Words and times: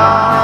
나 0.00 0.39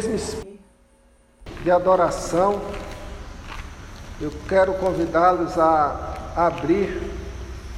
mesmo 0.00 0.14
espírito 0.14 0.60
de 1.62 1.70
adoração, 1.70 2.58
eu 4.18 4.32
quero 4.48 4.72
convidá-los 4.74 5.58
a 5.58 6.14
abrir 6.34 7.02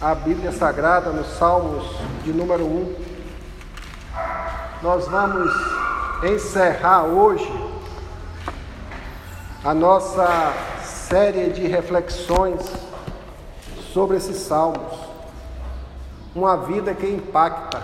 a 0.01 0.15
Bíblia 0.15 0.53
Sagrada 0.53 1.11
nos 1.11 1.27
Salmos 1.37 1.85
de 2.23 2.33
número 2.33 2.65
1. 2.65 2.97
Nós 4.83 5.09
vamos 5.09 5.53
encerrar 6.23 7.03
hoje 7.03 7.51
a 9.65 9.75
nossa 9.75 10.53
série 10.85 11.51
de 11.51 11.67
reflexões 11.67 12.61
sobre 13.93 14.19
esses 14.19 14.37
salmos. 14.37 14.97
Uma 16.37 16.57
vida 16.57 16.95
que 16.95 17.07
impacta. 17.07 17.83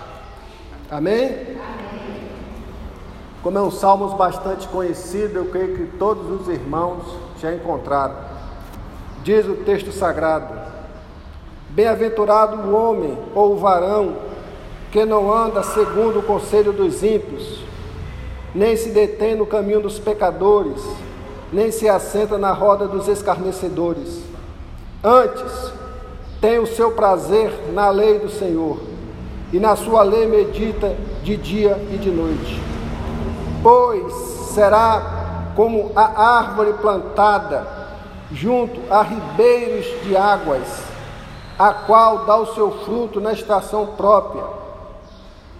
Amém? 0.89 1.48
Como 3.41 3.57
é 3.57 3.61
um 3.61 3.71
salmos 3.71 4.13
bastante 4.13 4.67
conhecido, 4.67 5.39
eu 5.39 5.45
creio 5.45 5.75
que 5.75 5.97
todos 5.97 6.41
os 6.41 6.47
irmãos 6.49 7.03
já 7.39 7.53
encontraram. 7.53 8.15
Diz 9.23 9.47
o 9.47 9.55
texto 9.55 9.93
sagrado: 9.93 10.53
Bem-aventurado 11.69 12.57
o 12.57 12.75
homem 12.75 13.17
ou 13.33 13.53
o 13.53 13.57
varão 13.57 14.15
que 14.91 15.05
não 15.05 15.31
anda 15.31 15.63
segundo 15.63 16.19
o 16.19 16.23
conselho 16.23 16.73
dos 16.73 17.01
ímpios, 17.01 17.63
nem 18.53 18.75
se 18.75 18.89
detém 18.89 19.35
no 19.35 19.45
caminho 19.45 19.79
dos 19.79 19.99
pecadores, 19.99 20.83
nem 21.53 21.71
se 21.71 21.87
assenta 21.87 22.37
na 22.37 22.51
roda 22.51 22.87
dos 22.87 23.07
escarnecedores. 23.07 24.21
Antes, 25.01 25.71
tem 26.41 26.59
o 26.59 26.67
seu 26.67 26.91
prazer 26.91 27.51
na 27.71 27.89
lei 27.89 28.19
do 28.19 28.29
Senhor, 28.29 28.79
e 29.53 29.59
na 29.59 29.77
sua 29.77 30.03
lei 30.03 30.25
medita 30.25 30.93
de 31.23 31.37
dia 31.37 31.79
e 31.93 31.97
de 31.97 32.09
noite. 32.09 32.68
Pois 33.61 34.13
será 34.53 35.51
como 35.55 35.91
a 35.95 36.37
árvore 36.39 36.73
plantada 36.73 37.67
junto 38.31 38.81
a 38.93 39.01
ribeiros 39.01 39.85
de 40.03 40.15
águas, 40.15 40.67
a 41.57 41.73
qual 41.73 42.25
dá 42.25 42.37
o 42.37 42.53
seu 42.53 42.71
fruto 42.85 43.19
na 43.19 43.33
estação 43.33 43.87
própria, 43.97 44.43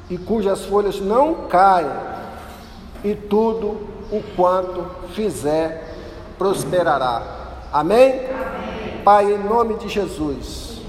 e 0.10 0.18
cujas 0.18 0.66
folhas 0.66 1.00
não 1.02 1.48
caem, 1.48 1.92
e 3.04 3.16
tudo 3.16 3.88
o 4.12 4.24
quanto 4.36 4.86
fizer 5.14 5.96
prosperará. 6.38 7.22
Amém? 7.72 8.26
Amém? 8.30 9.02
Pai, 9.04 9.34
em 9.34 9.38
nome 9.38 9.76
de 9.76 9.88
Jesus, 9.88 10.82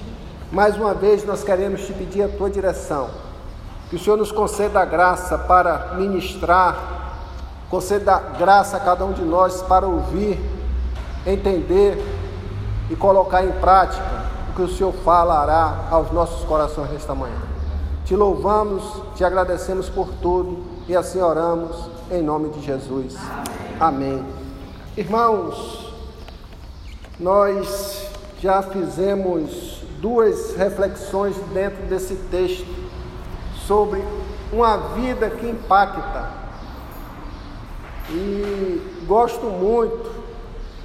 mais 0.53 0.77
uma 0.77 0.94
vez 0.94 1.25
nós 1.25 1.42
queremos 1.42 1.87
te 1.87 1.92
pedir 1.92 2.22
a 2.22 2.28
tua 2.28 2.50
direção, 2.50 3.09
que 3.88 3.97
o 3.97 3.98
Senhor 3.98 4.16
nos 4.16 4.32
conceda 4.32 4.81
a 4.81 4.84
graça 4.84 5.38
para 5.38 5.94
ministrar, 5.94 7.00
conceda 7.70 8.19
graça 8.36 8.76
a 8.76 8.81
cada 8.81 9.04
um 9.04 9.12
de 9.12 9.22
nós 9.22 9.62
para 9.62 9.86
ouvir, 9.86 10.38
entender 11.25 11.97
e 12.91 12.97
colocar 12.97 13.44
em 13.44 13.53
prática 13.53 14.04
o 14.50 14.56
que 14.56 14.62
o 14.62 14.68
Senhor 14.68 14.92
falará 15.04 15.86
aos 15.91 16.10
nossos 16.10 16.45
corações 16.45 16.91
nesta 16.91 17.15
manhã. 17.15 17.41
Te 18.04 18.16
louvamos, 18.16 18.83
te 19.15 19.24
agradecemos 19.24 19.89
por 19.89 20.09
tudo 20.21 20.65
e 20.89 20.97
assim 20.97 21.21
oramos 21.21 21.89
em 22.10 22.21
nome 22.21 22.48
de 22.48 22.60
Jesus. 22.60 23.16
Amém. 23.78 24.24
Irmãos, 24.97 25.95
nós 27.21 28.09
já 28.41 28.62
fizemos 28.62 29.83
duas 30.00 30.56
reflexões 30.56 31.36
dentro 31.54 31.86
desse 31.86 32.16
texto 32.30 32.66
sobre 33.66 34.03
uma 34.53 34.77
vida 34.95 35.30
que 35.30 35.47
impacta. 35.48 36.40
E 38.12 39.04
gosto 39.07 39.47
muito 39.47 40.10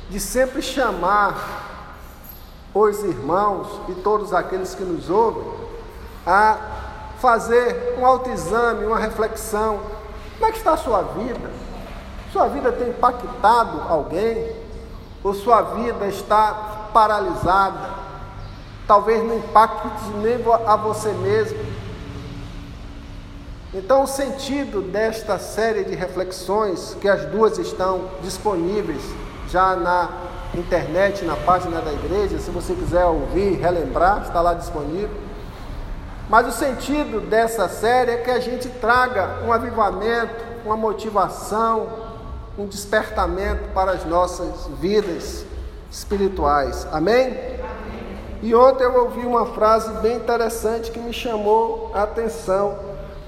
de 0.09 0.19
sempre 0.19 0.61
chamar 0.61 1.65
os 2.73 3.03
irmãos 3.03 3.67
e 3.89 3.93
todos 3.95 4.33
aqueles 4.33 4.75
que 4.75 4.83
nos 4.83 5.09
ouvem 5.09 5.43
a 6.27 6.57
fazer 7.19 7.95
um 7.97 8.05
autoexame, 8.05 8.85
uma 8.85 8.99
reflexão. 8.99 9.79
Como 10.37 10.45
é 10.45 10.51
que 10.51 10.57
está 10.57 10.73
a 10.73 10.77
sua 10.77 11.01
vida? 11.01 11.49
Sua 12.31 12.47
vida 12.47 12.71
tem 12.71 12.89
impactado 12.89 13.81
alguém? 13.89 14.55
Ou 15.23 15.33
sua 15.33 15.61
vida 15.61 16.05
está 16.07 16.89
paralisada? 16.93 17.89
Talvez 18.85 19.23
não 19.23 19.37
impacte 19.37 19.87
nem 20.21 20.37
a 20.67 20.75
você 20.75 21.11
mesmo. 21.13 21.57
Então, 23.77 24.03
o 24.03 24.07
sentido 24.07 24.81
desta 24.81 25.37
série 25.37 25.83
de 25.83 25.95
reflexões, 25.95 26.95
que 27.01 27.09
as 27.09 27.25
duas 27.25 27.57
estão 27.57 28.09
disponíveis 28.21 29.01
já 29.49 29.75
na 29.75 30.09
internet, 30.53 31.25
na 31.25 31.35
página 31.35 31.81
da 31.81 31.91
igreja, 31.91 32.39
se 32.39 32.49
você 32.51 32.73
quiser 32.73 33.05
ouvir, 33.05 33.59
relembrar, 33.59 34.21
está 34.21 34.39
lá 34.39 34.53
disponível. 34.53 35.17
Mas 36.29 36.47
o 36.47 36.51
sentido 36.53 37.19
dessa 37.19 37.67
série 37.67 38.11
é 38.11 38.17
que 38.17 38.31
a 38.31 38.39
gente 38.39 38.69
traga 38.69 39.43
um 39.45 39.51
avivamento, 39.51 40.33
uma 40.63 40.77
motivação, 40.77 41.89
um 42.57 42.65
despertamento 42.67 43.73
para 43.73 43.91
as 43.91 44.05
nossas 44.05 44.67
vidas 44.79 45.45
espirituais. 45.91 46.87
Amém? 46.93 47.25
Amém? 47.25 47.55
E 48.41 48.55
ontem 48.55 48.85
eu 48.85 49.03
ouvi 49.03 49.25
uma 49.25 49.47
frase 49.47 49.91
bem 50.01 50.15
interessante 50.15 50.91
que 50.91 50.99
me 50.99 51.11
chamou 51.11 51.91
a 51.93 52.03
atenção 52.03 52.84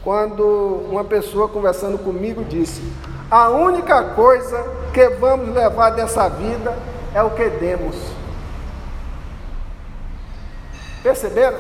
quando 0.07 0.85
uma 0.89 1.03
pessoa 1.03 1.49
conversando 1.49 1.97
comigo 1.97 2.41
disse: 2.45 2.81
A 3.29 3.49
única 3.49 4.01
coisa 4.15 4.63
que 4.93 5.09
vamos 5.09 5.53
levar 5.53 5.89
dessa 5.89 6.29
vida 6.29 6.73
é 7.13 7.21
o 7.21 7.31
que 7.31 7.49
demos. 7.49 7.93
Perceberam? 11.03 11.57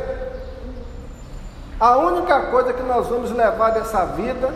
A 1.77 1.97
única 1.97 2.43
coisa 2.43 2.71
que 2.71 2.81
nós 2.83 3.07
vamos 3.07 3.31
levar 3.31 3.71
dessa 3.71 4.05
vida 4.05 4.55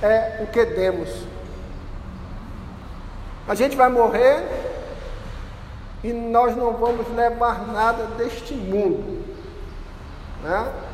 é 0.00 0.42
o 0.42 0.46
que 0.46 0.64
demos. 0.64 1.10
A 3.46 3.54
gente 3.54 3.76
vai 3.76 3.90
morrer 3.90 4.42
e 6.02 6.14
nós 6.14 6.56
não 6.56 6.72
vamos 6.72 7.06
levar 7.14 7.66
nada 7.66 8.04
deste 8.16 8.54
mundo. 8.54 9.22
Né? 10.42 10.87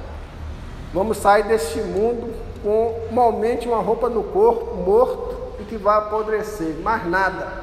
Vamos 0.95 1.19
sair 1.19 1.43
deste 1.43 1.81
mundo 1.81 2.33
com 2.63 3.09
malmente 3.13 3.69
uma 3.69 3.83
roupa 3.83 4.09
no 4.09 4.23
corpo, 4.23 4.77
morto 4.77 5.61
e 5.61 5.65
que 5.65 5.77
vai 5.77 5.99
apodrecer, 5.99 6.77
mais 6.77 7.07
nada. 7.07 7.63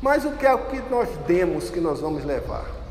Mas 0.00 0.24
o 0.24 0.32
que 0.32 0.46
é 0.46 0.54
o 0.54 0.66
que 0.66 0.78
nós 0.88 1.08
demos 1.26 1.70
que 1.70 1.80
nós 1.80 2.00
vamos 2.00 2.24
levar? 2.24 2.82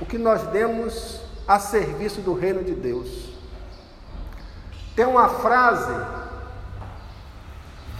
o 0.00 0.04
que 0.04 0.18
nós 0.18 0.42
demos 0.48 1.20
a 1.48 1.58
serviço 1.58 2.20
do 2.20 2.34
reino 2.34 2.62
de 2.62 2.74
Deus. 2.74 3.30
Tem 4.94 5.06
uma 5.06 5.28
frase 5.28 5.92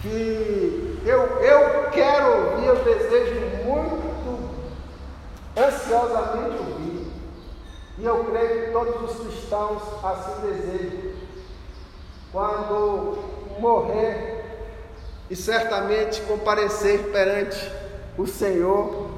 que 0.01 0.99
eu, 1.05 1.21
eu 1.41 1.89
quero 1.91 2.51
ouvir, 2.51 2.67
eu 2.67 2.83
desejo 2.83 3.39
muito 3.65 4.07
ansiosamente 5.57 6.57
ouvir. 6.57 6.76
E 7.97 8.05
eu 8.05 8.23
creio 8.25 8.65
que 8.65 8.71
todos 8.71 9.11
os 9.11 9.25
cristãos 9.25 9.81
assim 10.03 10.41
desejam. 10.41 11.11
Quando 12.31 13.17
morrer 13.59 14.45
e 15.29 15.35
certamente 15.35 16.21
comparecer 16.21 17.11
perante 17.11 17.71
o 18.17 18.27
Senhor, 18.27 19.09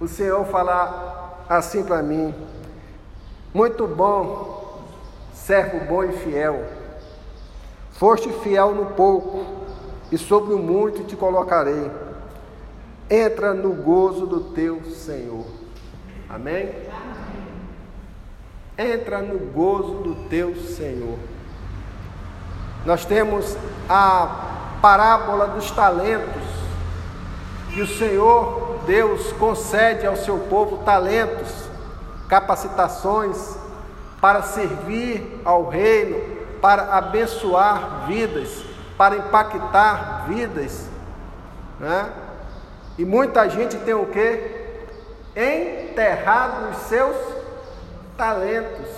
o 0.00 0.08
Senhor 0.08 0.44
falar: 0.46 1.44
assim 1.48 1.84
para 1.84 2.02
mim: 2.02 2.34
Muito 3.54 3.86
bom, 3.86 4.82
servo 5.32 5.84
bom 5.86 6.04
e 6.04 6.12
fiel. 6.12 6.64
Foste 7.92 8.30
fiel 8.42 8.74
no 8.74 8.86
pouco, 8.86 9.44
e 10.10 10.18
sobre 10.18 10.54
o 10.54 10.58
muito 10.58 11.04
te 11.04 11.16
colocarei. 11.16 11.90
Entra 13.10 13.54
no 13.54 13.72
gozo 13.72 14.26
do 14.26 14.52
teu 14.52 14.82
Senhor. 14.84 15.46
Amém? 16.28 16.68
Entra 18.78 19.18
no 19.18 19.40
gozo 19.50 19.94
do 20.04 20.14
teu 20.28 20.54
Senhor. 20.54 21.18
Nós 22.86 23.04
temos 23.04 23.56
a 23.88 24.78
parábola 24.80 25.48
dos 25.48 25.68
talentos, 25.72 26.44
que 27.74 27.82
o 27.82 27.86
Senhor 27.88 28.78
Deus 28.86 29.32
concede 29.32 30.06
ao 30.06 30.14
seu 30.16 30.38
povo 30.38 30.84
talentos, 30.84 31.68
capacitações 32.28 33.56
para 34.20 34.42
servir 34.42 35.40
ao 35.44 35.68
reino, 35.68 36.22
para 36.62 36.96
abençoar 36.96 38.06
vidas, 38.06 38.62
para 38.96 39.16
impactar 39.16 40.26
vidas, 40.28 40.88
né? 41.80 42.12
E 42.96 43.04
muita 43.04 43.48
gente 43.48 43.76
tem 43.78 43.94
o 43.94 44.06
que? 44.06 44.68
Enterrado 45.34 46.70
os 46.70 46.76
seus 46.88 47.37
talentos, 48.18 48.88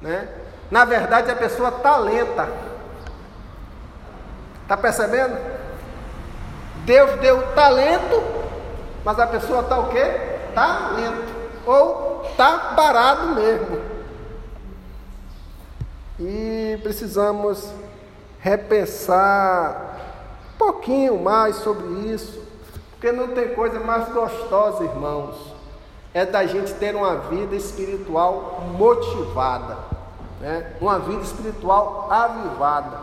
né? 0.00 0.28
Na 0.70 0.84
verdade, 0.84 1.30
a 1.30 1.36
pessoa 1.36 1.70
talenta. 1.70 2.48
Está 4.62 4.76
percebendo? 4.76 5.36
Deus 6.84 7.20
deu 7.20 7.52
talento, 7.54 8.22
mas 9.04 9.18
a 9.18 9.26
pessoa 9.26 9.60
está 9.60 9.78
o 9.80 9.88
quê? 9.88 10.38
Talento. 10.54 11.34
Ou 11.66 12.24
está 12.30 12.74
parado 12.76 13.34
mesmo. 13.34 13.80
E 16.18 16.78
precisamos 16.82 17.68
repensar 18.40 19.96
um 20.54 20.58
pouquinho 20.58 21.18
mais 21.20 21.56
sobre 21.56 21.86
isso, 22.10 22.42
porque 22.92 23.10
não 23.12 23.28
tem 23.28 23.54
coisa 23.54 23.78
mais 23.80 24.08
gostosa, 24.08 24.84
irmãos, 24.84 25.55
é 26.16 26.24
da 26.24 26.46
gente 26.46 26.72
ter 26.72 26.96
uma 26.96 27.14
vida 27.16 27.54
espiritual 27.54 28.62
motivada, 28.74 29.76
né? 30.40 30.72
uma 30.80 30.98
vida 30.98 31.20
espiritual 31.20 32.08
avivada. 32.10 32.98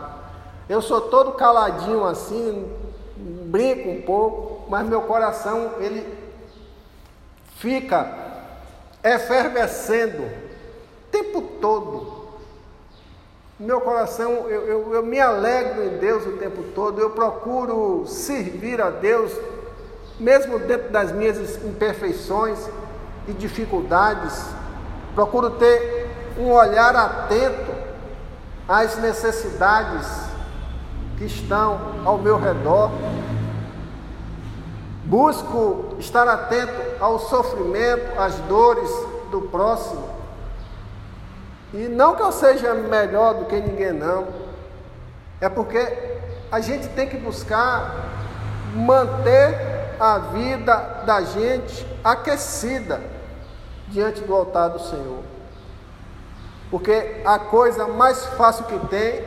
Eu 0.68 0.82
sou 0.82 1.02
todo 1.02 1.30
caladinho 1.30 2.04
assim, 2.04 2.68
brinco 3.16 3.88
um 3.88 4.02
pouco, 4.02 4.68
mas 4.68 4.84
meu 4.88 5.02
coração 5.02 5.74
ele 5.78 6.04
fica 7.58 8.12
efervescendo 9.04 10.24
o 10.24 10.30
tempo 11.12 11.40
todo. 11.60 12.24
Meu 13.60 13.80
coração, 13.80 14.48
eu, 14.48 14.66
eu, 14.66 14.92
eu 14.92 15.06
me 15.06 15.20
alegro 15.20 15.84
em 15.84 15.98
Deus 15.98 16.26
o 16.26 16.32
tempo 16.32 16.64
todo, 16.74 17.00
eu 17.00 17.10
procuro 17.10 18.08
servir 18.08 18.80
a 18.80 18.90
Deus, 18.90 19.30
mesmo 20.18 20.58
dentro 20.58 20.90
das 20.90 21.12
minhas 21.12 21.64
imperfeições 21.64 22.58
e 23.26 23.32
dificuldades, 23.32 24.46
procuro 25.14 25.50
ter 25.50 26.34
um 26.38 26.50
olhar 26.50 26.94
atento 26.94 27.72
às 28.68 28.96
necessidades 28.98 30.06
que 31.16 31.24
estão 31.24 31.78
ao 32.04 32.18
meu 32.18 32.38
redor. 32.38 32.90
Busco 35.04 35.96
estar 35.98 36.26
atento 36.26 36.72
ao 37.00 37.18
sofrimento, 37.18 38.18
às 38.18 38.34
dores 38.40 38.90
do 39.30 39.42
próximo. 39.42 40.08
E 41.72 41.88
não 41.88 42.14
que 42.14 42.22
eu 42.22 42.32
seja 42.32 42.74
melhor 42.74 43.34
do 43.34 43.44
que 43.46 43.56
ninguém, 43.60 43.92
não. 43.92 44.26
É 45.40 45.48
porque 45.48 45.78
a 46.50 46.60
gente 46.60 46.88
tem 46.88 47.08
que 47.08 47.18
buscar 47.18 47.94
manter 48.74 49.94
a 50.00 50.18
vida 50.18 50.76
da 51.04 51.22
gente 51.22 51.86
aquecida 52.02 53.13
diante 53.94 54.22
do 54.22 54.34
altar 54.34 54.70
do 54.70 54.80
Senhor. 54.80 55.22
Porque 56.70 57.22
a 57.24 57.38
coisa 57.38 57.86
mais 57.86 58.24
fácil 58.36 58.64
que 58.64 58.78
tem 58.88 59.24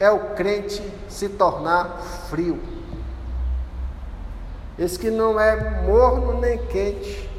é 0.00 0.10
o 0.10 0.34
crente 0.34 0.82
se 1.08 1.28
tornar 1.28 2.00
frio. 2.30 2.58
Esse 4.78 4.98
que 4.98 5.10
não 5.10 5.38
é 5.38 5.82
morno 5.82 6.40
nem 6.40 6.58
quente, 6.66 7.30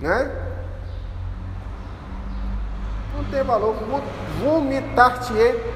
né? 0.00 0.30
Não 3.16 3.24
tem 3.24 3.42
valor. 3.42 3.74
Vomitar-te-ei, 4.40 5.74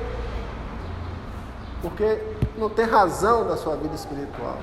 porque 1.83 2.19
não 2.57 2.69
tem 2.69 2.85
razão 2.85 3.47
da 3.47 3.57
sua 3.57 3.77
vida 3.77 3.95
espiritual. 3.95 4.59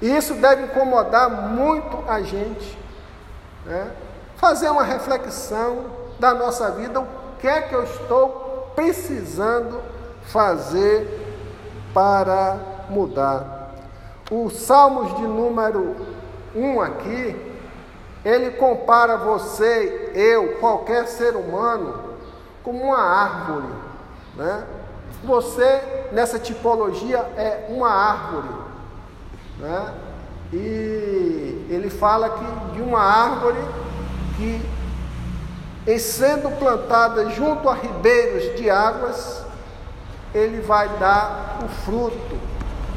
E 0.00 0.08
isso 0.08 0.34
deve 0.34 0.64
incomodar 0.64 1.30
muito 1.30 2.02
a 2.08 2.22
gente. 2.22 2.78
Né? 3.64 3.90
Fazer 4.36 4.70
uma 4.70 4.82
reflexão 4.82 5.86
da 6.18 6.34
nossa 6.34 6.70
vida, 6.72 7.00
o 7.00 7.06
que 7.38 7.48
é 7.48 7.62
que 7.62 7.74
eu 7.74 7.84
estou 7.84 8.72
precisando 8.74 9.80
fazer 10.26 11.08
para 11.92 12.58
mudar. 12.88 13.72
O 14.30 14.50
Salmos 14.50 15.14
de 15.16 15.22
número 15.22 15.96
1 16.54 16.80
aqui, 16.80 17.54
ele 18.24 18.52
compara 18.52 19.16
você, 19.16 20.12
eu, 20.14 20.56
qualquer 20.58 21.06
ser 21.06 21.36
humano, 21.36 22.14
como 22.62 22.82
uma 22.82 22.98
árvore. 22.98 23.68
Né? 24.34 24.64
Você, 25.24 26.08
nessa 26.12 26.38
tipologia, 26.38 27.18
é 27.36 27.66
uma 27.68 27.90
árvore. 27.90 28.48
Né? 29.58 29.94
E 30.52 31.66
ele 31.68 31.90
fala 31.90 32.30
que 32.30 32.74
de 32.74 32.82
uma 32.82 33.00
árvore 33.00 33.58
que, 34.36 34.60
em 35.86 35.98
sendo 35.98 36.50
plantada 36.58 37.30
junto 37.30 37.68
a 37.68 37.74
ribeiros 37.74 38.56
de 38.56 38.70
águas, 38.70 39.42
ele 40.34 40.60
vai 40.60 40.88
dar 40.98 41.58
o 41.64 41.68
fruto 41.84 42.38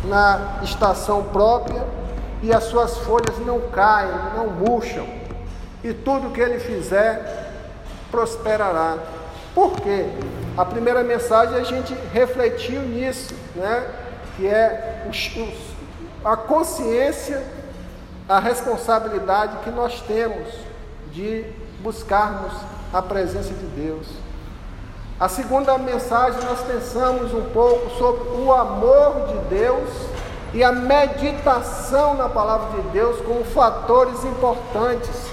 na 0.05 0.59
estação 0.63 1.23
própria 1.25 1.85
e 2.41 2.53
as 2.53 2.65
suas 2.65 2.97
folhas 2.97 3.37
não 3.45 3.61
caem, 3.69 4.11
não 4.35 4.47
murcham, 4.47 5.07
e 5.83 5.93
tudo 5.93 6.31
que 6.31 6.41
ele 6.41 6.59
fizer 6.59 7.51
prosperará. 8.11 8.97
Por 9.53 9.73
quê? 9.81 10.05
A 10.57 10.65
primeira 10.65 11.03
mensagem 11.03 11.57
a 11.57 11.63
gente 11.63 11.93
refletiu 12.13 12.81
nisso, 12.81 13.33
né? 13.55 13.85
que 14.35 14.47
é 14.47 15.07
a 16.23 16.35
consciência, 16.35 17.43
a 18.29 18.39
responsabilidade 18.39 19.57
que 19.63 19.71
nós 19.71 20.01
temos 20.01 20.66
de 21.17 21.43
buscarmos 21.81 22.53
a 22.93 23.01
presença 23.01 23.51
de 23.51 23.65
Deus. 23.65 24.05
A 25.19 25.27
segunda 25.27 25.75
mensagem 25.79 26.39
nós 26.43 26.61
pensamos 26.61 27.33
um 27.33 27.49
pouco 27.49 27.89
sobre 27.97 28.29
o 28.39 28.53
amor 28.53 29.27
de 29.27 29.55
Deus 29.55 29.89
e 30.53 30.63
a 30.63 30.71
meditação 30.71 32.13
na 32.13 32.29
palavra 32.29 32.79
de 32.79 32.89
Deus 32.89 33.19
como 33.21 33.43
fatores 33.43 34.23
importantes 34.23 35.25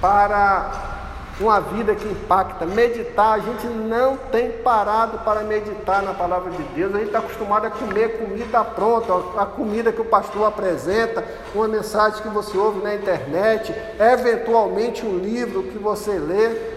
para 0.00 0.95
uma 1.38 1.60
vida 1.60 1.94
que 1.94 2.06
impacta. 2.08 2.64
Meditar, 2.64 3.34
a 3.34 3.38
gente 3.38 3.66
não 3.66 4.16
tem 4.16 4.50
parado 4.50 5.18
para 5.18 5.42
meditar 5.42 6.02
na 6.02 6.14
palavra 6.14 6.50
de 6.50 6.62
Deus. 6.74 6.94
A 6.94 6.98
gente 6.98 7.08
está 7.08 7.18
acostumado 7.18 7.66
a 7.66 7.70
comer 7.70 8.18
comida 8.18 8.64
pronta, 8.64 9.12
a 9.38 9.44
comida 9.44 9.92
que 9.92 10.00
o 10.00 10.06
pastor 10.06 10.46
apresenta, 10.46 11.24
uma 11.54 11.68
mensagem 11.68 12.22
que 12.22 12.28
você 12.28 12.56
ouve 12.56 12.82
na 12.82 12.94
internet, 12.94 13.74
eventualmente 13.98 15.04
um 15.04 15.18
livro 15.18 15.64
que 15.64 15.78
você 15.78 16.18
lê. 16.18 16.76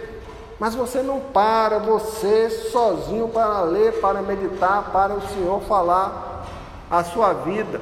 Mas 0.59 0.75
você 0.75 1.01
não 1.01 1.21
para, 1.21 1.79
você 1.79 2.49
sozinho 2.49 3.29
para 3.29 3.61
ler, 3.61 3.93
para 4.01 4.21
meditar, 4.21 4.91
para 4.91 5.13
o 5.13 5.21
Senhor 5.29 5.61
falar 5.61 6.45
a 6.91 7.01
sua 7.01 7.31
vida 7.31 7.79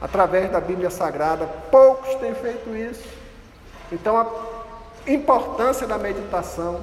através 0.00 0.50
da 0.50 0.60
Bíblia 0.60 0.90
Sagrada. 0.90 1.48
Poucos 1.70 2.12
têm 2.16 2.34
feito 2.34 2.74
isso. 2.74 3.04
Então, 3.92 4.18
a 4.18 4.26
importância 5.06 5.86
da 5.86 5.98
meditação. 5.98 6.80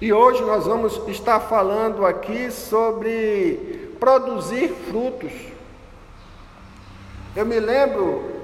E 0.00 0.12
hoje 0.12 0.42
nós 0.42 0.66
vamos 0.66 1.00
estar 1.08 1.40
falando 1.40 2.06
aqui 2.06 2.50
sobre 2.50 3.94
produzir 3.98 4.68
frutos. 4.88 5.32
Eu 7.34 7.44
me 7.46 7.58
lembro 7.58 8.38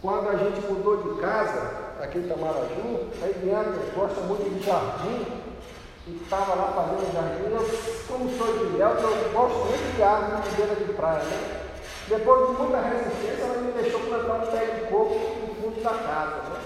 quando 0.00 0.28
a 0.28 0.36
gente 0.36 0.60
mudou 0.66 0.96
de 0.96 1.20
casa 1.20 1.88
aqui 2.00 2.18
em 2.18 2.28
Tamaraju, 2.28 3.08
a 3.20 3.26
Eliana 3.26 3.76
gosta 3.94 4.20
muito 4.22 4.48
de 4.48 4.64
jardim 4.64 5.26
e 6.06 6.22
estava 6.22 6.54
lá 6.54 6.72
fazendo 6.72 7.12
jardim. 7.12 7.52
Eu, 7.52 8.06
como 8.06 8.30
sou 8.38 8.58
de 8.58 8.76
Léo, 8.76 8.90
eu 8.90 9.32
gosto 9.32 9.58
muito 9.58 9.96
de 9.96 10.02
árvore 10.02 10.48
de 10.48 10.56
beira 10.56 10.74
de 10.76 10.92
praia. 10.92 11.24
Né? 11.24 11.60
Depois 12.08 12.48
de 12.48 12.62
muita 12.62 12.80
resistência, 12.80 13.44
ela 13.44 13.60
me 13.60 13.72
deixou 13.72 14.00
plantar 14.00 14.34
um 14.34 14.46
pé 14.46 14.64
de 14.66 14.80
coco 14.90 15.14
no 15.14 15.54
fundo 15.56 15.82
da 15.82 15.90
casa. 15.90 16.36
Né? 16.36 16.57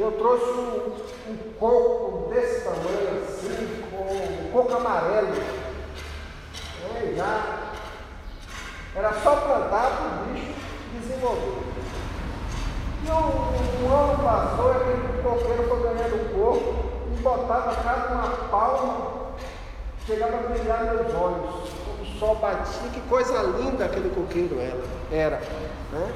Eu 0.00 0.12
trouxe 0.12 0.46
um, 0.46 0.96
um 1.30 1.36
coco 1.58 2.30
desse 2.32 2.64
tamanho 2.64 3.22
assim, 3.22 3.82
com 3.90 4.46
um 4.46 4.50
coco 4.50 4.74
amarelo. 4.74 5.28
É, 6.94 7.14
já 7.14 7.58
era 8.96 9.12
só 9.20 9.36
plantar 9.36 9.90
para 9.90 10.06
o 10.06 10.32
bicho 10.32 10.54
desenvolver. 10.94 11.60
E 13.04 13.10
um, 13.10 13.84
um 13.84 13.94
ano 13.94 14.24
passou, 14.24 14.70
aquele 14.70 15.22
coqueiro 15.22 15.68
foi 15.68 15.82
ganhando 15.82 16.34
corpo 16.34 16.74
e 17.12 17.20
botava 17.20 17.74
cada 17.82 18.14
uma 18.14 18.30
palma, 18.48 19.32
chegava 20.06 20.38
a 20.38 20.48
brilhar 20.48 20.84
meus 20.84 21.14
olhos. 21.14 21.70
O 22.00 22.18
sol 22.18 22.36
batia, 22.36 22.88
que 22.94 23.00
coisa 23.02 23.42
linda 23.42 23.84
aquele 23.84 24.08
coqueiro 24.14 24.58
era. 24.58 24.82
era 25.12 25.36
né? 25.92 26.14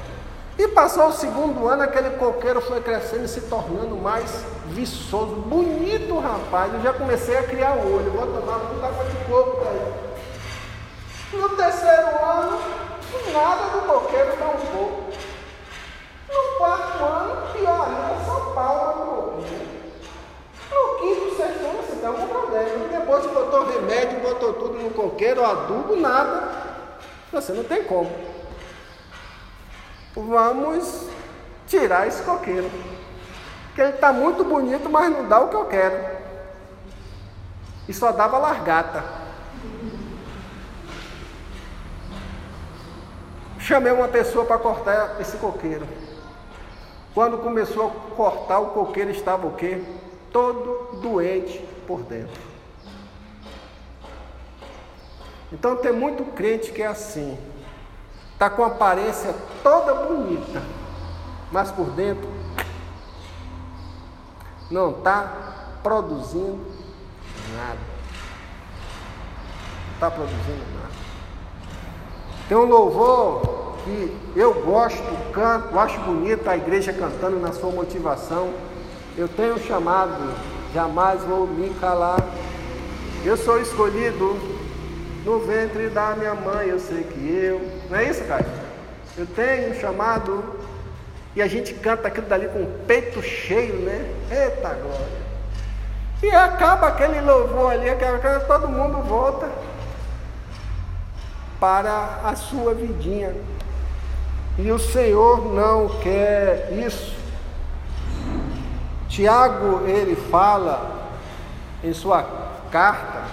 E 0.57 0.69
passou 0.69 1.07
o 1.07 1.11
segundo 1.11 1.67
ano, 1.67 1.83
aquele 1.83 2.11
coqueiro 2.11 2.61
foi 2.61 2.79
crescendo 2.81 3.25
e 3.25 3.27
se 3.27 3.41
tornando 3.41 3.97
mais 3.97 4.31
viçoso, 4.67 5.35
bonito 5.35 6.17
rapaz. 6.17 6.73
Eu 6.73 6.81
já 6.81 6.93
comecei 6.93 7.37
a 7.37 7.43
criar 7.43 7.75
o 7.75 7.95
olho, 7.95 8.11
vou 8.11 8.25
tomar 8.25 8.59
muita 8.59 8.87
água 8.87 9.03
de 9.03 9.17
coco 9.25 9.61
ele. 9.65 11.41
No 11.41 11.49
terceiro 11.49 12.07
ano, 12.23 12.59
nada 13.33 13.63
do 13.69 13.87
coqueiro 13.87 14.31
pouco. 14.37 15.11
No 16.29 16.57
quarto 16.57 17.03
ano, 17.03 17.53
pior 17.53 17.87
ainda, 17.87 18.13
do 18.13 18.25
coqueiro. 18.53 19.75
No 20.71 20.99
quinto, 20.99 21.35
sexto 21.35 21.65
ano, 21.65 21.83
você 21.83 21.95
tem 21.97 22.07
algum 22.07 22.27
problema. 22.27 22.87
Depois 22.91 23.23
de 23.23 23.29
coqueiro, 24.95 25.45
adubo, 25.45 25.95
nada. 25.97 26.49
Você 27.31 27.51
não 27.51 27.63
tem 27.63 27.83
como. 27.83 28.09
Vamos 30.15 31.09
tirar 31.67 32.07
esse 32.07 32.23
coqueiro. 32.23 32.69
Que 33.73 33.81
ele 33.81 33.95
está 33.95 34.13
muito 34.13 34.43
bonito, 34.43 34.89
mas 34.89 35.11
não 35.11 35.27
dá 35.27 35.41
o 35.41 35.49
que 35.49 35.55
eu 35.55 35.65
quero. 35.65 36.15
E 37.87 37.93
só 37.93 38.11
dava 38.11 38.37
largata. 38.37 39.03
Chamei 43.59 43.91
uma 43.91 44.07
pessoa 44.07 44.45
para 44.45 44.57
cortar 44.57 45.19
esse 45.19 45.37
coqueiro. 45.37 45.87
Quando 47.13 47.37
começou 47.37 47.87
a 47.87 48.15
cortar, 48.15 48.59
o 48.59 48.71
coqueiro 48.71 49.09
estava 49.09 49.47
o 49.47 49.53
quê? 49.53 49.81
Todo 50.31 50.99
doente 51.01 51.59
por 51.87 52.03
dentro. 52.03 52.41
Então 55.51 55.75
tem 55.77 55.91
muito 55.91 56.23
crente 56.33 56.71
que 56.71 56.81
é 56.81 56.87
assim. 56.87 57.37
Está 58.35 58.49
com 58.49 58.65
aparência 58.65 59.33
toda 59.63 59.93
bonita, 59.93 60.61
mas 61.53 61.71
por 61.71 61.85
dentro 61.91 62.29
não 64.69 64.89
está 64.91 65.31
produzindo 65.81 66.59
nada. 67.55 67.79
Não 69.87 69.93
está 69.93 70.11
produzindo 70.11 70.65
nada. 70.75 70.95
Tem 72.49 72.57
um 72.57 72.65
louvor 72.65 73.77
que 73.85 74.17
eu 74.35 74.53
gosto, 74.65 75.31
canto, 75.31 75.79
acho 75.79 75.97
bonito 76.01 76.45
a 76.49 76.57
igreja 76.57 76.91
cantando 76.91 77.39
na 77.39 77.53
sua 77.53 77.71
motivação. 77.71 78.53
Eu 79.17 79.29
tenho 79.29 79.57
chamado, 79.59 80.33
jamais 80.73 81.21
vou 81.23 81.47
me 81.47 81.69
calar. 81.75 82.19
Eu 83.23 83.37
sou 83.37 83.61
escolhido 83.61 84.37
no 85.23 85.39
ventre 85.39 85.87
da 85.87 86.17
minha 86.17 86.35
mãe, 86.35 86.67
eu 86.67 86.79
sei 86.81 87.03
que 87.03 87.31
eu. 87.31 87.74
Não 87.89 87.97
é 87.97 88.03
isso, 88.05 88.23
Caio? 88.25 88.45
Eu 89.17 89.25
tenho 89.27 89.79
chamado 89.79 90.55
e 91.35 91.41
a 91.41 91.47
gente 91.47 91.73
canta 91.73 92.07
aquilo 92.07 92.27
dali 92.27 92.47
com 92.47 92.63
o 92.63 92.79
peito 92.87 93.21
cheio, 93.21 93.75
né? 93.81 94.05
Eita 94.31 94.69
glória! 94.69 95.25
E 96.23 96.31
acaba 96.31 96.87
aquele 96.87 97.19
louvor 97.21 97.73
ali, 97.73 97.87
todo 98.47 98.69
mundo 98.69 99.01
volta 99.03 99.49
para 101.59 102.21
a 102.23 102.35
sua 102.35 102.73
vidinha. 102.73 103.33
E 104.57 104.71
o 104.71 104.79
Senhor 104.79 105.53
não 105.53 105.99
quer 105.99 106.71
isso. 106.71 107.13
Tiago, 109.09 109.85
ele 109.87 110.15
fala 110.15 111.09
em 111.83 111.93
sua 111.93 112.25
carta 112.71 113.23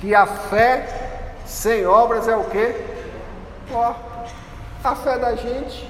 que 0.00 0.14
a 0.14 0.26
fé 0.26 1.01
sem 1.52 1.86
obras 1.86 2.26
é 2.26 2.34
o 2.34 2.44
quê? 2.44 2.74
Ó, 3.70 3.94
a 4.82 4.96
fé 4.96 5.18
da 5.18 5.34
gente 5.36 5.88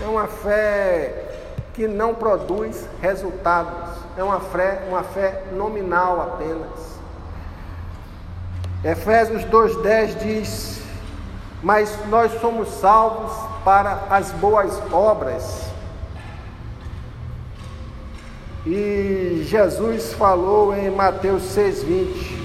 é 0.00 0.04
uma 0.04 0.26
fé 0.26 1.28
que 1.72 1.86
não 1.86 2.12
produz 2.14 2.86
resultados, 3.00 3.90
é 4.16 4.22
uma 4.22 4.40
fé, 4.40 4.82
uma 4.88 5.04
fé 5.04 5.44
nominal 5.52 6.20
apenas. 6.20 6.98
Efésios 8.84 9.44
2,10 9.44 10.18
diz: 10.18 10.82
Mas 11.62 11.96
nós 12.08 12.32
somos 12.40 12.68
salvos 12.68 13.32
para 13.64 14.06
as 14.10 14.32
boas 14.32 14.76
obras. 14.92 15.62
E 18.66 19.44
Jesus 19.48 20.12
falou 20.12 20.76
em 20.76 20.90
Mateus 20.90 21.42
6,20 21.56 22.41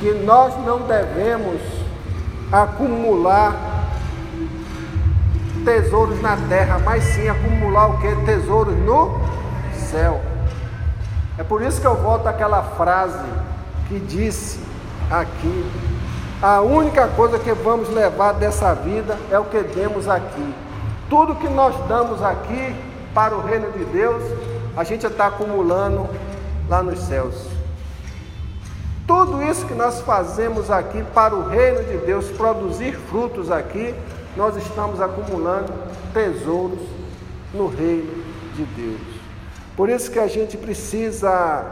que 0.00 0.12
nós 0.24 0.54
não 0.64 0.80
devemos 0.80 1.60
acumular 2.52 3.54
tesouros 5.64 6.20
na 6.22 6.36
terra, 6.48 6.78
mas 6.84 7.04
sim 7.04 7.28
acumular 7.28 7.88
o 7.88 7.98
que? 7.98 8.14
Tesouros 8.24 8.76
no 8.78 9.20
céu. 9.74 10.20
É 11.36 11.42
por 11.42 11.62
isso 11.62 11.80
que 11.80 11.86
eu 11.86 11.94
volto 11.96 12.26
àquela 12.26 12.62
frase 12.62 13.18
que 13.88 13.98
disse 14.00 14.60
aqui. 15.10 15.70
A 16.40 16.60
única 16.60 17.08
coisa 17.08 17.38
que 17.38 17.52
vamos 17.52 17.88
levar 17.88 18.32
dessa 18.32 18.74
vida 18.74 19.16
é 19.30 19.38
o 19.38 19.44
que 19.44 19.60
demos 19.62 20.08
aqui. 20.08 20.54
Tudo 21.10 21.34
que 21.34 21.48
nós 21.48 21.74
damos 21.88 22.22
aqui 22.22 22.76
para 23.12 23.34
o 23.36 23.40
reino 23.40 23.72
de 23.72 23.84
Deus, 23.86 24.22
a 24.76 24.84
gente 24.84 25.06
está 25.06 25.26
acumulando 25.26 26.08
lá 26.68 26.82
nos 26.82 27.00
céus. 27.00 27.57
Tudo 29.08 29.42
isso 29.42 29.64
que 29.64 29.72
nós 29.72 30.02
fazemos 30.02 30.70
aqui 30.70 31.02
para 31.14 31.34
o 31.34 31.48
reino 31.48 31.82
de 31.82 31.96
Deus 32.04 32.26
produzir 32.32 32.92
frutos 32.92 33.50
aqui, 33.50 33.94
nós 34.36 34.54
estamos 34.54 35.00
acumulando 35.00 35.72
tesouros 36.12 36.86
no 37.54 37.68
reino 37.68 38.22
de 38.54 38.64
Deus. 38.66 39.00
Por 39.74 39.88
isso 39.88 40.10
que 40.10 40.18
a 40.18 40.26
gente 40.26 40.58
precisa 40.58 41.64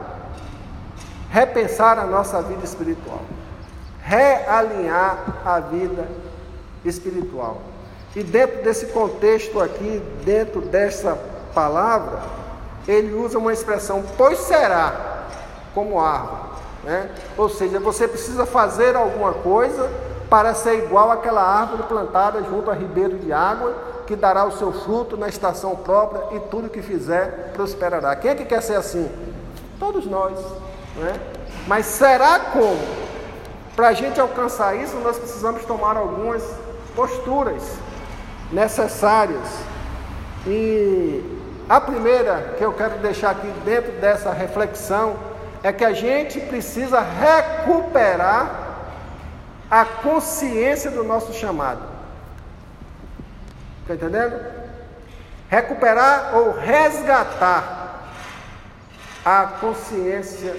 repensar 1.28 1.98
a 1.98 2.06
nossa 2.06 2.40
vida 2.40 2.64
espiritual, 2.64 3.20
realinhar 4.00 5.42
a 5.44 5.60
vida 5.60 6.08
espiritual. 6.86 7.60
E 8.14 8.22
dentro 8.22 8.62
desse 8.62 8.86
contexto 8.86 9.60
aqui, 9.60 10.02
dentro 10.24 10.62
dessa 10.62 11.18
palavra, 11.54 12.18
ele 12.88 13.12
usa 13.12 13.36
uma 13.36 13.52
expressão, 13.52 14.02
pois 14.16 14.38
será, 14.38 15.26
como 15.74 16.00
árvore. 16.00 16.55
Né? 16.84 17.10
Ou 17.36 17.48
seja, 17.48 17.80
você 17.80 18.06
precisa 18.06 18.46
fazer 18.46 18.96
alguma 18.96 19.32
coisa 19.32 19.90
para 20.28 20.54
ser 20.54 20.84
igual 20.84 21.10
àquela 21.10 21.42
árvore 21.42 21.84
plantada 21.84 22.42
junto 22.42 22.70
a 22.70 22.74
ribeiro 22.74 23.18
de 23.18 23.32
água, 23.32 23.74
que 24.06 24.16
dará 24.16 24.44
o 24.44 24.52
seu 24.52 24.72
fruto 24.72 25.16
na 25.16 25.28
estação 25.28 25.76
própria 25.76 26.36
e 26.36 26.40
tudo 26.48 26.68
que 26.68 26.82
fizer 26.82 27.52
prosperará. 27.54 28.14
Quem 28.16 28.30
é 28.30 28.34
que 28.34 28.44
quer 28.44 28.62
ser 28.62 28.76
assim? 28.76 29.10
Todos 29.78 30.06
nós. 30.06 30.38
Né? 30.96 31.20
Mas 31.66 31.86
será 31.86 32.38
como? 32.38 32.78
Para 33.74 33.88
a 33.88 33.92
gente 33.92 34.20
alcançar 34.20 34.74
isso, 34.76 34.96
nós 34.96 35.18
precisamos 35.18 35.64
tomar 35.64 35.96
algumas 35.96 36.42
posturas 36.94 37.62
necessárias. 38.50 39.46
E 40.46 41.22
a 41.68 41.80
primeira 41.80 42.54
que 42.56 42.64
eu 42.64 42.72
quero 42.72 42.98
deixar 42.98 43.30
aqui 43.30 43.48
dentro 43.64 43.92
dessa 43.92 44.32
reflexão 44.32 45.16
é 45.62 45.72
que 45.72 45.84
a 45.84 45.92
gente 45.92 46.40
precisa 46.40 47.00
recuperar 47.00 48.64
a 49.70 49.84
consciência 49.84 50.90
do 50.90 51.02
nosso 51.02 51.32
chamado. 51.32 51.82
Está 53.82 53.94
entendendo? 53.94 54.40
Recuperar 55.48 56.36
ou 56.36 56.52
resgatar 56.52 58.12
a 59.24 59.44
consciência 59.60 60.56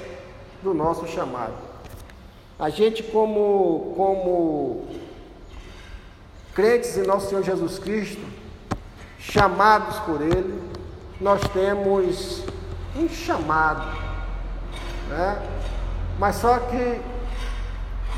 do 0.62 0.74
nosso 0.74 1.08
chamado. 1.08 1.54
A 2.60 2.70
gente, 2.70 3.04
como, 3.04 3.94
como 3.96 4.88
crentes 6.54 6.98
em 6.98 7.04
nosso 7.04 7.30
Senhor 7.30 7.44
Jesus 7.44 7.78
Cristo, 7.78 8.26
chamados 9.20 10.00
por 10.00 10.22
Ele, 10.22 10.60
nós 11.22 11.42
temos 11.50 12.44
um 12.96 13.08
chamado, 13.08 13.96
né? 15.10 15.42
Mas 16.20 16.36
só 16.38 16.58
que 16.60 17.02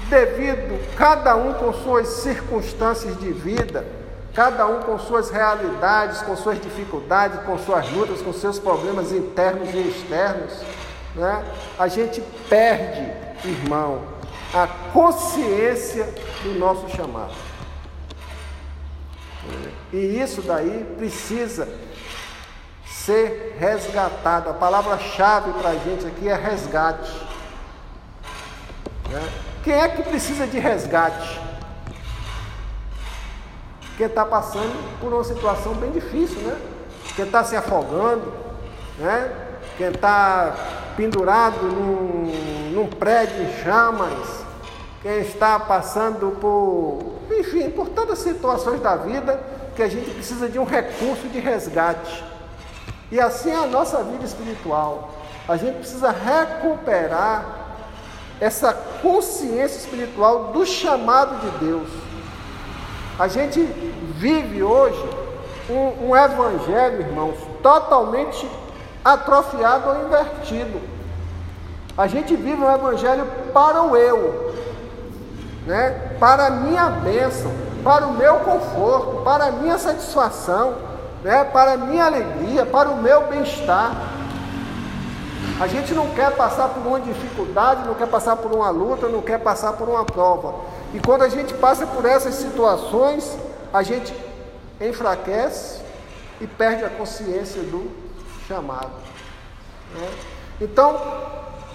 devido 0.10 0.80
cada 0.96 1.36
um 1.36 1.54
com 1.54 1.74
suas 1.74 2.08
circunstâncias 2.08 3.18
de 3.20 3.32
vida, 3.32 3.86
cada 4.34 4.66
um 4.68 4.82
com 4.82 4.98
suas 4.98 5.30
realidades, 5.30 6.22
com 6.22 6.36
suas 6.36 6.62
dificuldades, 6.62 7.40
com 7.42 7.58
suas 7.58 7.90
lutas, 7.92 8.22
com 8.22 8.34
seus 8.34 8.58
problemas 8.58 9.12
internos 9.12 9.74
e 9.74 9.78
externos, 9.80 10.54
né? 11.16 11.44
a 11.78 11.88
gente 11.88 12.22
perde, 12.48 13.12
irmão, 13.44 14.02
a 14.54 14.68
consciência 14.92 16.08
do 16.44 16.58
nosso 16.58 16.90
chamado. 16.90 17.34
E 19.92 19.98
isso 20.22 20.42
daí 20.42 20.86
precisa 20.98 21.68
ser 23.10 23.58
resgatado. 23.60 24.52
A 24.52 24.54
palavra-chave 24.54 25.52
para 25.54 25.70
a 25.70 25.76
gente 25.76 26.06
aqui 26.06 26.30
é 26.30 26.36
resgate. 26.36 27.12
Né? 29.10 29.30
Quem 29.64 29.74
é 29.74 29.90
que 29.90 30.04
precisa 30.04 30.46
de 30.46 30.60
resgate? 30.60 31.42
Quem 33.98 34.06
está 34.06 34.24
passando 34.24 35.00
por 35.02 35.12
uma 35.12 35.24
situação 35.24 35.74
bem 35.74 35.92
difícil, 35.92 36.40
né? 36.42 36.56
Quem 37.16 37.26
está 37.26 37.44
se 37.44 37.56
afogando, 37.56 38.32
né? 39.00 39.32
Quem 39.76 39.88
está 39.88 40.56
pendurado 40.96 41.64
num, 41.64 42.72
num 42.74 42.88
prédio 42.88 43.42
em 43.42 43.64
chamas, 43.64 44.46
quem 45.02 45.20
está 45.20 45.60
passando 45.60 46.38
por, 46.40 47.16
enfim, 47.32 47.72
por 47.72 47.90
todas 47.90 48.20
as 48.20 48.20
situações 48.20 48.80
da 48.82 48.96
vida 48.96 49.42
que 49.76 49.82
a 49.82 49.88
gente 49.88 50.12
precisa 50.12 50.48
de 50.48 50.60
um 50.60 50.64
recurso 50.64 51.28
de 51.28 51.40
resgate. 51.40 52.29
E 53.12 53.20
assim 53.20 53.52
é 53.52 53.56
a 53.56 53.66
nossa 53.66 54.04
vida 54.04 54.24
espiritual. 54.24 55.10
A 55.48 55.58
gente 55.58 55.78
precisa 55.78 56.12
recuperar 56.12 57.44
essa 58.40 58.72
consciência 59.02 59.78
espiritual 59.78 60.52
do 60.54 60.66
chamado 60.66 61.40
de 61.42 61.66
Deus. 61.66 61.90
A 63.18 63.28
gente 63.28 63.62
vive 64.16 64.64
hoje 64.64 65.04
um, 65.70 66.10
um 66.10 66.16
evangelho, 66.16 67.02
irmãos, 67.02 67.38
totalmente 67.62 68.50
atrofiado 69.04 69.90
ou 69.90 70.06
invertido. 70.06 70.80
A 71.98 72.08
gente 72.08 72.36
vive 72.36 72.62
um 72.62 72.72
evangelho 72.72 73.26
para 73.54 73.82
o 73.84 73.98
eu, 73.98 74.56
né? 75.66 76.16
para 76.20 76.48
a 76.48 76.50
minha 76.50 76.90
bênção, 76.90 77.52
para 77.84 78.08
o 78.08 78.14
meu 78.14 78.36
conforto, 78.36 79.22
para 79.24 79.48
a 79.48 79.52
minha 79.52 79.78
satisfação, 79.78 80.76
né? 81.24 81.44
para 81.46 81.74
a 81.74 81.78
minha 81.78 82.06
alegria, 82.06 82.66
para 82.66 82.90
o 82.90 83.02
meu 83.02 83.28
bem-estar. 83.28 83.94
A 85.60 85.68
gente 85.68 85.94
não 85.94 86.10
quer 86.12 86.36
passar 86.36 86.70
por 86.70 86.86
uma 86.86 87.00
dificuldade, 87.00 87.86
não 87.86 87.94
quer 87.94 88.08
passar 88.08 88.38
por 88.38 88.52
uma 88.52 88.70
luta, 88.70 89.10
não 89.10 89.22
quer 89.22 89.40
passar 89.40 89.74
por 89.74 89.90
uma 89.90 90.06
prova. 90.06 90.56
E 90.94 91.00
quando 91.00 91.24
a 91.24 91.30
gente 91.30 91.54
passa 91.56 91.86
por 91.86 92.06
essas 92.06 92.36
situações, 92.36 93.38
a 93.74 93.84
gente 93.84 94.14
enfraquece 94.80 95.82
e 96.40 96.48
perde 96.48 96.86
a 96.86 96.90
consciência 96.90 97.62
do 97.64 97.92
chamado. 98.48 98.92
Né? 99.94 100.10
Então, 100.62 101.00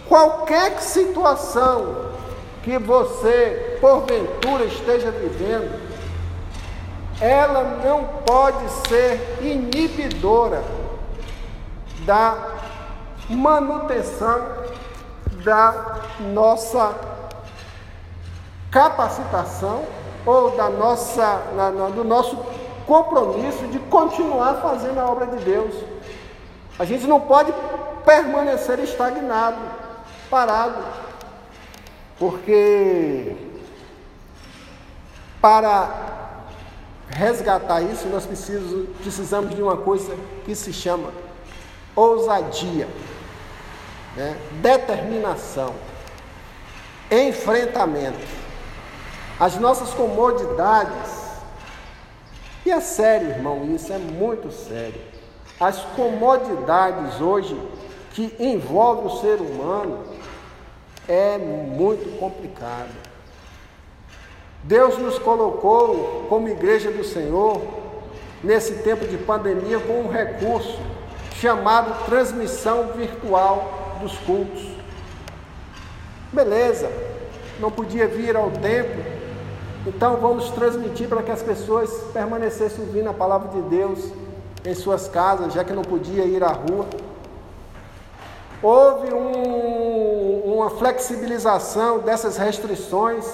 qualquer 0.08 0.80
situação 0.80 2.12
que 2.62 2.78
você 2.78 3.78
porventura 3.80 4.64
esteja 4.64 5.10
vivendo, 5.10 5.78
ela 7.24 7.80
não 7.82 8.04
pode 8.26 8.68
ser 8.86 9.38
inibidora 9.40 10.62
da 12.04 12.36
manutenção 13.30 14.46
da 15.42 16.02
nossa 16.20 16.94
capacitação 18.70 19.86
ou 20.26 20.50
da 20.50 20.68
nossa, 20.68 21.42
na, 21.56 21.70
na, 21.70 21.88
do 21.88 22.04
nosso 22.04 22.36
compromisso 22.86 23.66
de 23.68 23.78
continuar 23.78 24.56
fazendo 24.56 25.00
a 25.00 25.06
obra 25.06 25.26
de 25.26 25.42
Deus. 25.44 25.74
A 26.78 26.84
gente 26.84 27.06
não 27.06 27.22
pode 27.22 27.54
permanecer 28.04 28.78
estagnado, 28.80 29.56
parado, 30.28 30.82
porque 32.18 33.34
para 35.40 36.23
resgatar 37.14 37.80
isso 37.80 38.08
nós 38.08 38.26
precisamos, 38.26 38.88
precisamos 39.00 39.54
de 39.54 39.62
uma 39.62 39.76
coisa 39.76 40.14
que 40.44 40.54
se 40.54 40.72
chama 40.72 41.10
ousadia, 41.94 42.88
né? 44.16 44.36
determinação, 44.60 45.72
enfrentamento. 47.10 48.18
As 49.38 49.56
nossas 49.56 49.90
comodidades, 49.90 51.24
e 52.66 52.70
é 52.70 52.80
sério, 52.80 53.28
irmão, 53.28 53.64
isso 53.74 53.92
é 53.92 53.98
muito 53.98 54.50
sério. 54.50 55.00
As 55.60 55.78
comodidades 55.96 57.20
hoje 57.20 57.56
que 58.12 58.34
envolvem 58.38 59.06
o 59.06 59.20
ser 59.20 59.40
humano 59.40 60.04
é 61.08 61.38
muito 61.38 62.18
complicado. 62.18 63.03
Deus 64.64 64.96
nos 64.96 65.18
colocou 65.18 66.24
como 66.28 66.48
igreja 66.48 66.90
do 66.90 67.04
Senhor 67.04 67.60
nesse 68.42 68.76
tempo 68.76 69.06
de 69.06 69.18
pandemia 69.18 69.78
com 69.78 70.00
um 70.00 70.08
recurso 70.08 70.78
chamado 71.34 72.06
transmissão 72.06 72.92
virtual 72.96 73.98
dos 74.00 74.16
cultos. 74.20 74.62
Beleza, 76.32 76.90
não 77.60 77.70
podia 77.70 78.08
vir 78.08 78.36
ao 78.36 78.50
templo, 78.52 79.04
então 79.86 80.16
vamos 80.16 80.48
transmitir 80.50 81.08
para 81.08 81.22
que 81.22 81.30
as 81.30 81.42
pessoas 81.42 81.90
permanecessem 82.14 82.86
ouvindo 82.86 83.10
a 83.10 83.14
palavra 83.14 83.48
de 83.48 83.60
Deus 83.68 84.10
em 84.64 84.74
suas 84.74 85.08
casas, 85.08 85.52
já 85.52 85.62
que 85.62 85.74
não 85.74 85.82
podia 85.82 86.24
ir 86.24 86.42
à 86.42 86.52
rua. 86.52 86.86
Houve 88.62 89.12
um, 89.12 90.54
uma 90.54 90.70
flexibilização 90.70 91.98
dessas 91.98 92.38
restrições 92.38 93.26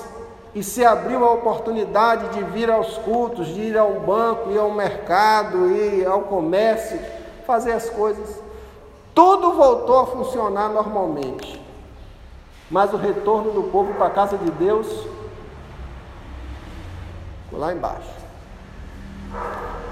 e 0.55 0.63
se 0.63 0.85
abriu 0.85 1.25
a 1.25 1.33
oportunidade 1.33 2.29
de 2.31 2.43
vir 2.45 2.71
aos 2.71 2.99
cultos, 2.99 3.47
de 3.47 3.61
ir 3.61 3.79
ao 3.79 4.01
banco, 4.01 4.51
ir 4.51 4.59
ao 4.59 4.71
mercado, 4.73 5.71
ir 5.71 6.07
ao 6.07 6.23
comércio, 6.23 6.99
fazer 7.47 7.73
as 7.73 7.89
coisas. 7.89 8.43
Tudo 9.15 9.53
voltou 9.53 10.01
a 10.01 10.07
funcionar 10.07 10.69
normalmente. 10.69 11.61
Mas 12.71 12.93
o 12.93 12.97
retorno 12.97 13.51
do 13.53 13.65
povo 13.65 13.95
para 13.95 14.07
a 14.07 14.11
casa 14.11 14.37
de 14.39 14.51
Deus 14.53 14.87
lá 17.53 17.73
embaixo. 17.73 18.11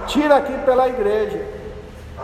Tira 0.06 0.36
aqui 0.36 0.56
pela 0.64 0.88
igreja. 0.88 1.58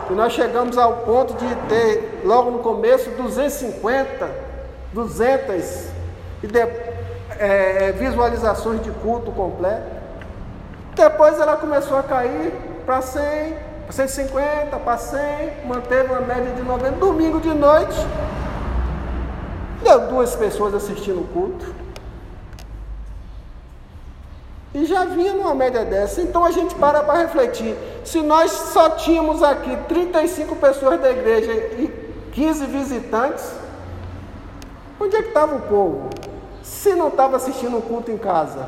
Que 0.07 0.13
nós 0.13 0.33
chegamos 0.33 0.77
ao 0.77 0.97
ponto 0.97 1.33
de 1.35 1.55
ter, 1.69 2.21
logo 2.25 2.51
no 2.51 2.59
começo, 2.59 3.09
250, 3.11 4.29
200 4.91 5.87
e 6.43 6.47
de, 6.47 6.65
é, 7.39 7.91
visualizações 7.93 8.81
de 8.81 8.91
culto 8.91 9.31
completo. 9.31 9.95
Depois 10.95 11.39
ela 11.39 11.57
começou 11.57 11.97
a 11.97 12.03
cair 12.03 12.53
para 12.85 13.01
100, 13.01 13.53
150, 13.89 14.77
para 14.77 14.97
100, 14.97 15.19
manteve 15.65 16.11
uma 16.11 16.21
média 16.21 16.53
de 16.53 16.61
90. 16.61 16.91
Domingo 16.97 17.41
de 17.41 17.53
noite, 17.53 17.95
deu 19.83 20.07
duas 20.07 20.35
pessoas 20.35 20.73
assistindo 20.73 21.21
o 21.21 21.27
culto. 21.27 21.73
E 24.73 24.85
já 24.85 25.05
vinha 25.05 25.33
numa 25.33 25.55
média 25.55 25.85
dessa. 25.85 26.21
Então 26.21 26.43
a 26.43 26.51
gente 26.51 26.75
para 26.75 27.01
para 27.01 27.19
refletir. 27.19 27.75
Se 28.03 28.21
nós 28.21 28.51
só 28.51 28.89
tínhamos 28.91 29.41
aqui 29.41 29.75
35 29.87 30.55
pessoas 30.57 30.99
da 30.99 31.11
igreja 31.11 31.51
e 31.51 32.05
15 32.33 32.65
visitantes, 32.65 33.51
onde 34.99 35.15
é 35.15 35.21
que 35.21 35.29
estava 35.29 35.55
o 35.55 35.61
povo? 35.61 36.09
Se 36.65 36.95
não 36.95 37.09
estava 37.09 37.35
assistindo 37.37 37.77
o 37.77 37.81
culto 37.81 38.09
em 38.09 38.17
casa? 38.17 38.67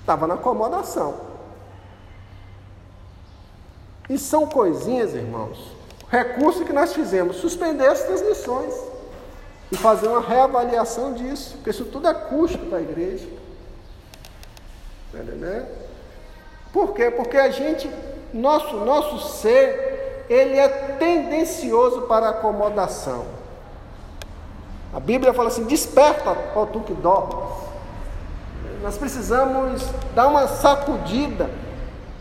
Estava 0.00 0.26
na 0.26 0.34
acomodação. 0.34 1.32
E 4.10 4.18
são 4.18 4.46
coisinhas, 4.46 5.14
irmãos, 5.14 5.58
recurso 6.10 6.64
que 6.64 6.72
nós 6.72 6.92
fizemos, 6.92 7.36
suspender 7.36 7.86
as 7.86 8.02
transmissões 8.02 8.74
e 9.70 9.76
fazer 9.76 10.08
uma 10.08 10.20
reavaliação 10.20 11.14
disso, 11.14 11.54
porque 11.54 11.70
isso 11.70 11.86
tudo 11.86 12.06
é 12.08 12.12
custo 12.12 12.58
para 12.58 12.78
a 12.78 12.82
igreja. 12.82 13.26
Né? 15.14 15.66
Por 16.70 16.92
quê? 16.92 17.10
Porque 17.10 17.38
a 17.38 17.50
gente, 17.50 17.90
nosso, 18.34 18.76
nosso 18.76 19.38
ser, 19.38 20.26
ele 20.28 20.58
é 20.58 20.68
tendencioso 20.68 22.02
para 22.02 22.26
a 22.26 22.30
acomodação. 22.30 23.41
A 24.92 25.00
Bíblia 25.00 25.32
fala 25.32 25.48
assim: 25.48 25.64
desperta, 25.64 26.36
ó 26.54 26.66
tu 26.66 26.80
que 26.80 26.92
dormes. 26.92 27.36
Nós 28.82 28.98
precisamos 28.98 29.82
dar 30.14 30.26
uma 30.26 30.46
sacudida 30.48 31.48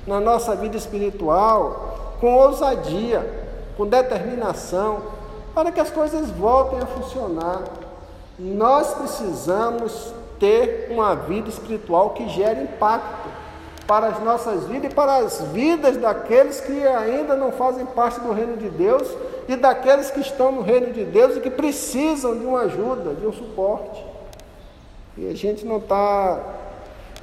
na 0.05 0.19
nossa 0.19 0.55
vida 0.55 0.77
espiritual 0.77 2.15
com 2.19 2.35
ousadia, 2.35 3.47
com 3.75 3.87
determinação, 3.87 4.99
para 5.55 5.71
que 5.71 5.79
as 5.79 5.89
coisas 5.89 6.29
voltem 6.29 6.79
a 6.79 6.85
funcionar. 6.85 7.63
Nós 8.37 8.93
precisamos 8.93 10.13
ter 10.39 10.87
uma 10.91 11.15
vida 11.15 11.49
espiritual 11.49 12.11
que 12.11 12.29
gere 12.29 12.63
impacto 12.63 13.29
para 13.87 14.07
as 14.07 14.19
nossas 14.23 14.65
vidas 14.65 14.91
e 14.91 14.95
para 14.95 15.17
as 15.17 15.41
vidas 15.53 15.97
daqueles 15.97 16.61
que 16.61 16.85
ainda 16.85 17.35
não 17.35 17.51
fazem 17.51 17.85
parte 17.85 18.19
do 18.19 18.31
reino 18.31 18.57
de 18.57 18.69
Deus 18.69 19.07
e 19.47 19.55
daqueles 19.55 20.09
que 20.09 20.21
estão 20.21 20.51
no 20.51 20.61
reino 20.61 20.93
de 20.93 21.03
Deus 21.03 21.35
e 21.35 21.39
que 21.39 21.49
precisam 21.49 22.37
de 22.37 22.45
uma 22.45 22.61
ajuda, 22.61 23.13
de 23.13 23.25
um 23.25 23.33
suporte. 23.33 24.05
E 25.17 25.29
a 25.29 25.35
gente 25.35 25.65
não 25.65 25.77
está 25.77 26.39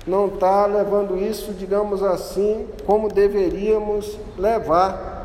não 0.06 0.28
tá 0.28 0.64
levando 0.64 1.18
isso, 1.18 1.52
digamos 1.52 2.02
assim, 2.02 2.66
como 2.86 3.08
deveríamos 3.08 4.18
levar. 4.38 5.16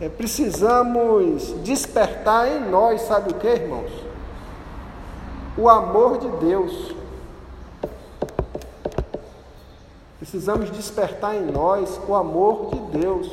É, 0.00 0.08
precisamos 0.08 1.54
despertar 1.62 2.48
em 2.48 2.70
nós, 2.70 3.02
sabe 3.02 3.32
o 3.32 3.34
que, 3.34 3.48
irmãos? 3.48 3.90
O 5.56 5.68
amor 5.68 6.18
de 6.18 6.28
Deus. 6.44 6.94
Precisamos 10.22 10.70
despertar 10.70 11.34
em 11.34 11.46
nós 11.46 12.00
o 12.06 12.14
amor 12.14 12.70
de 12.70 13.00
Deus. 13.00 13.28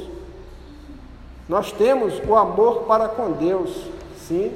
Nós 1.48 1.72
temos 1.72 2.20
o 2.28 2.36
amor 2.36 2.86
para 2.86 3.08
com 3.08 3.34
Deus, 3.34 3.86
sim, 4.28 4.52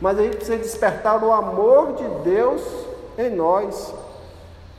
mas 0.00 0.18
a 0.18 0.22
gente 0.24 0.38
precisa 0.38 0.58
despertar 0.58 1.22
o 1.22 1.30
amor 1.30 1.92
de 1.92 2.08
Deus 2.28 2.60
em 3.16 3.30
nós, 3.30 3.94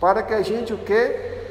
para 0.02 0.22
que 0.22 0.34
a 0.34 0.42
gente 0.42 0.74
o 0.74 0.78
que? 0.80 1.46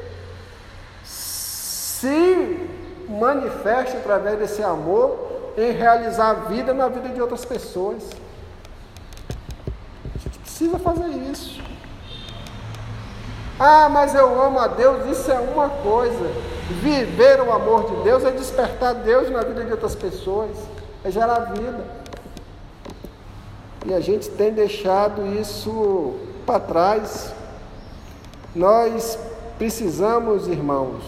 Se 1.03 2.69
manifeste 3.09 3.97
através 3.97 4.39
desse 4.39 4.63
amor 4.63 5.17
em 5.57 5.71
realizar 5.71 6.33
a 6.33 6.35
vida 6.35 6.75
na 6.75 6.89
vida 6.89 7.09
de 7.09 7.23
outras 7.23 7.47
pessoas. 7.47 8.11
precisa 10.43 10.79
fazer 10.79 11.09
isso. 11.33 11.74
Ah, 13.59 13.89
mas 13.89 14.15
eu 14.15 14.41
amo 14.43 14.59
a 14.59 14.67
Deus, 14.67 15.07
isso 15.17 15.31
é 15.31 15.39
uma 15.39 15.69
coisa. 15.69 16.31
Viver 16.83 17.41
o 17.41 17.53
amor 17.53 17.91
de 17.91 18.03
Deus 18.03 18.25
é 18.25 18.31
despertar 18.31 18.95
Deus 18.95 19.31
na 19.31 19.43
vida 19.43 19.65
de 19.65 19.71
outras 19.71 19.95
pessoas, 19.95 20.51
é 21.05 21.11
gerar 21.11 21.53
vida. 21.53 21.85
E 23.87 23.95
a 23.95 24.01
gente 24.01 24.29
tem 24.31 24.53
deixado 24.53 25.27
isso 25.27 26.15
para 26.47 26.59
trás. 26.59 27.33
Nós 28.55 29.19
precisamos, 29.57 30.49
irmãos, 30.49 31.05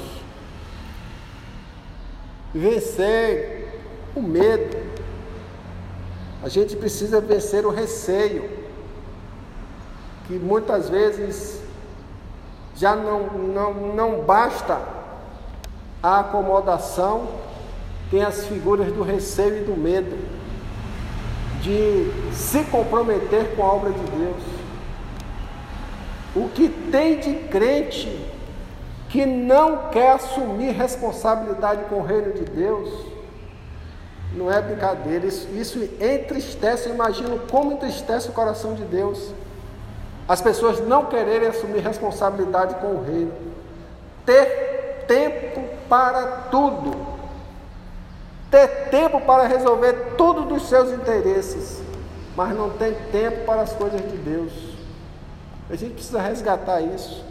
vencer 2.54 3.80
o 4.14 4.22
medo. 4.22 4.76
A 6.42 6.48
gente 6.48 6.76
precisa 6.76 7.20
vencer 7.20 7.66
o 7.66 7.70
receio, 7.70 8.48
que 10.26 10.34
muitas 10.34 10.88
vezes 10.88 11.65
já 12.76 12.94
não, 12.94 13.26
não, 13.26 13.74
não 13.94 14.22
basta 14.22 14.78
a 16.02 16.20
acomodação, 16.20 17.26
tem 18.10 18.22
as 18.22 18.46
figuras 18.46 18.92
do 18.92 19.02
receio 19.02 19.62
e 19.62 19.64
do 19.64 19.76
medo, 19.76 20.16
de 21.62 22.10
se 22.32 22.62
comprometer 22.64 23.56
com 23.56 23.62
a 23.62 23.72
obra 23.72 23.90
de 23.90 24.10
Deus. 24.10 24.42
O 26.36 26.48
que 26.50 26.68
tem 26.68 27.18
de 27.18 27.34
crente 27.48 28.24
que 29.08 29.24
não 29.24 29.88
quer 29.88 30.12
assumir 30.12 30.72
responsabilidade 30.72 31.84
com 31.84 31.96
o 31.96 32.04
reino 32.04 32.34
de 32.34 32.44
Deus, 32.44 32.90
não 34.34 34.52
é 34.52 34.60
brincadeira, 34.60 35.26
isso, 35.26 35.48
isso 35.54 35.82
entristece, 35.98 36.90
imagino 36.90 37.38
como 37.50 37.72
entristece 37.72 38.28
o 38.28 38.32
coração 38.32 38.74
de 38.74 38.84
Deus. 38.84 39.32
As 40.28 40.40
pessoas 40.40 40.80
não 40.80 41.06
quererem 41.06 41.48
assumir 41.48 41.80
responsabilidade 41.80 42.74
com 42.76 42.96
o 42.96 43.04
reino. 43.04 43.32
Ter 44.24 45.04
tempo 45.06 45.62
para 45.88 46.26
tudo. 46.50 46.94
Ter 48.50 48.88
tempo 48.90 49.20
para 49.20 49.46
resolver 49.46 50.14
tudo 50.16 50.42
dos 50.42 50.68
seus 50.68 50.90
interesses. 50.90 51.80
Mas 52.34 52.54
não 52.56 52.70
tem 52.70 52.94
tempo 53.12 53.44
para 53.44 53.62
as 53.62 53.72
coisas 53.72 54.00
de 54.00 54.16
Deus. 54.16 54.52
A 55.70 55.76
gente 55.76 55.94
precisa 55.94 56.20
resgatar 56.20 56.80
isso. 56.80 57.24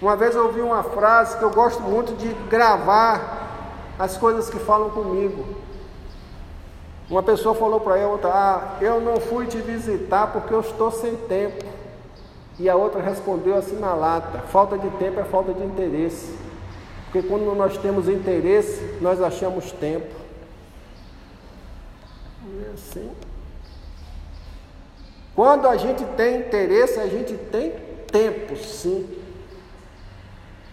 Uma 0.00 0.16
vez 0.16 0.34
eu 0.34 0.46
ouvi 0.46 0.60
uma 0.60 0.82
frase 0.82 1.36
que 1.36 1.44
eu 1.44 1.50
gosto 1.50 1.82
muito 1.82 2.16
de 2.16 2.32
gravar 2.48 3.40
as 3.98 4.16
coisas 4.16 4.48
que 4.48 4.58
falam 4.58 4.90
comigo. 4.90 5.44
Uma 7.10 7.22
pessoa 7.22 7.54
falou 7.54 7.80
para 7.80 8.06
outra: 8.06 8.30
Ah, 8.32 8.76
eu 8.80 9.00
não 9.00 9.20
fui 9.20 9.46
te 9.46 9.58
visitar 9.58 10.28
porque 10.28 10.54
eu 10.54 10.60
estou 10.60 10.90
sem 10.90 11.16
tempo. 11.16 11.69
E 12.60 12.68
a 12.68 12.76
outra 12.76 13.00
respondeu 13.00 13.56
assim 13.56 13.78
na 13.78 13.94
lata: 13.94 14.40
falta 14.40 14.76
de 14.76 14.90
tempo 14.90 15.18
é 15.18 15.24
falta 15.24 15.54
de 15.54 15.64
interesse. 15.64 16.36
Porque 17.06 17.26
quando 17.26 17.54
nós 17.56 17.78
temos 17.78 18.06
interesse, 18.06 18.98
nós 19.00 19.20
achamos 19.22 19.72
tempo. 19.72 20.14
É 22.66 22.72
assim. 22.74 23.10
Quando 25.34 25.66
a 25.66 25.76
gente 25.78 26.04
tem 26.04 26.40
interesse, 26.40 27.00
a 27.00 27.06
gente 27.06 27.34
tem 27.34 27.72
tempo, 28.12 28.54
sim. 28.58 29.08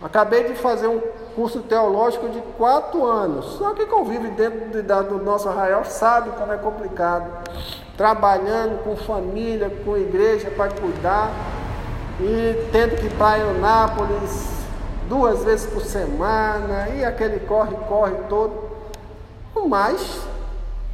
Acabei 0.01 0.43
de 0.43 0.55
fazer 0.55 0.87
um 0.87 0.99
curso 1.35 1.61
teológico 1.61 2.27
de 2.27 2.41
quatro 2.57 3.05
anos. 3.05 3.45
Só 3.53 3.73
que 3.73 3.85
convive 3.85 4.27
dentro 4.27 5.07
do 5.17 5.23
nosso 5.23 5.47
arraial 5.47 5.85
sabe 5.85 6.31
como 6.31 6.51
é 6.51 6.57
complicado. 6.57 7.49
Trabalhando 7.95 8.83
com 8.83 8.97
família, 8.97 9.71
com 9.85 9.97
igreja 9.97 10.51
para 10.51 10.69
cuidar 10.69 11.31
e 12.19 12.69
tendo 12.71 12.95
que 12.95 13.05
ir 13.05 13.13
para 13.13 13.39
Eunápolis 13.39 14.57
duas 15.07 15.43
vezes 15.43 15.65
por 15.67 15.81
semana, 15.81 16.89
e 16.89 17.05
aquele 17.05 17.39
corre-corre 17.41 18.15
todo. 18.27 18.67
Mas 19.67 20.21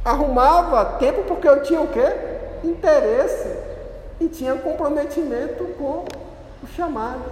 arrumava 0.04 0.84
tempo 0.98 1.22
porque 1.22 1.48
eu 1.48 1.62
tinha 1.62 1.80
o 1.80 1.88
quê? 1.88 2.06
Interesse 2.62 3.48
e 4.20 4.28
tinha 4.28 4.54
comprometimento 4.54 5.64
com 5.78 6.04
o 6.62 6.66
chamado. 6.76 7.22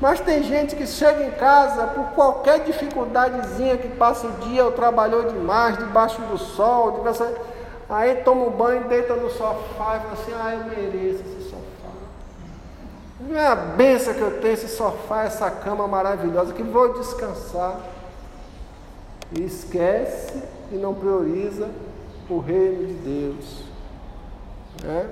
Mas 0.00 0.20
tem 0.20 0.42
gente 0.42 0.74
que 0.74 0.86
chega 0.86 1.22
em 1.24 1.30
casa 1.30 1.86
por 1.88 2.06
qualquer 2.14 2.60
dificuldadezinha 2.64 3.76
que 3.76 3.88
passa 3.88 4.26
o 4.26 4.32
dia, 4.32 4.64
ou 4.64 4.72
trabalhou 4.72 5.30
demais, 5.30 5.78
debaixo 5.78 6.20
do 6.22 6.36
sol, 6.36 7.04
aí 7.88 8.16
toma 8.16 8.46
um 8.46 8.50
banho, 8.50 8.88
deita 8.88 9.14
no 9.14 9.30
sofá 9.30 9.54
e 9.96 10.00
fala 10.00 10.12
assim, 10.12 10.32
ah, 10.34 10.54
eu 10.54 10.64
mereço 10.64 11.41
não 13.28 13.38
é 13.38 13.46
a 13.46 13.54
benção 13.54 14.14
que 14.14 14.20
eu 14.20 14.40
tenho 14.40 14.54
esse 14.54 14.68
sofá, 14.68 15.24
essa 15.24 15.50
cama 15.50 15.86
maravilhosa, 15.86 16.52
que 16.52 16.62
vou 16.62 16.92
descansar. 16.94 17.80
E 19.34 19.44
esquece 19.44 20.42
e 20.70 20.74
não 20.74 20.92
prioriza 20.92 21.70
o 22.28 22.38
reino 22.38 22.86
de 22.86 22.94
Deus. 22.94 23.62
Né? 24.82 25.08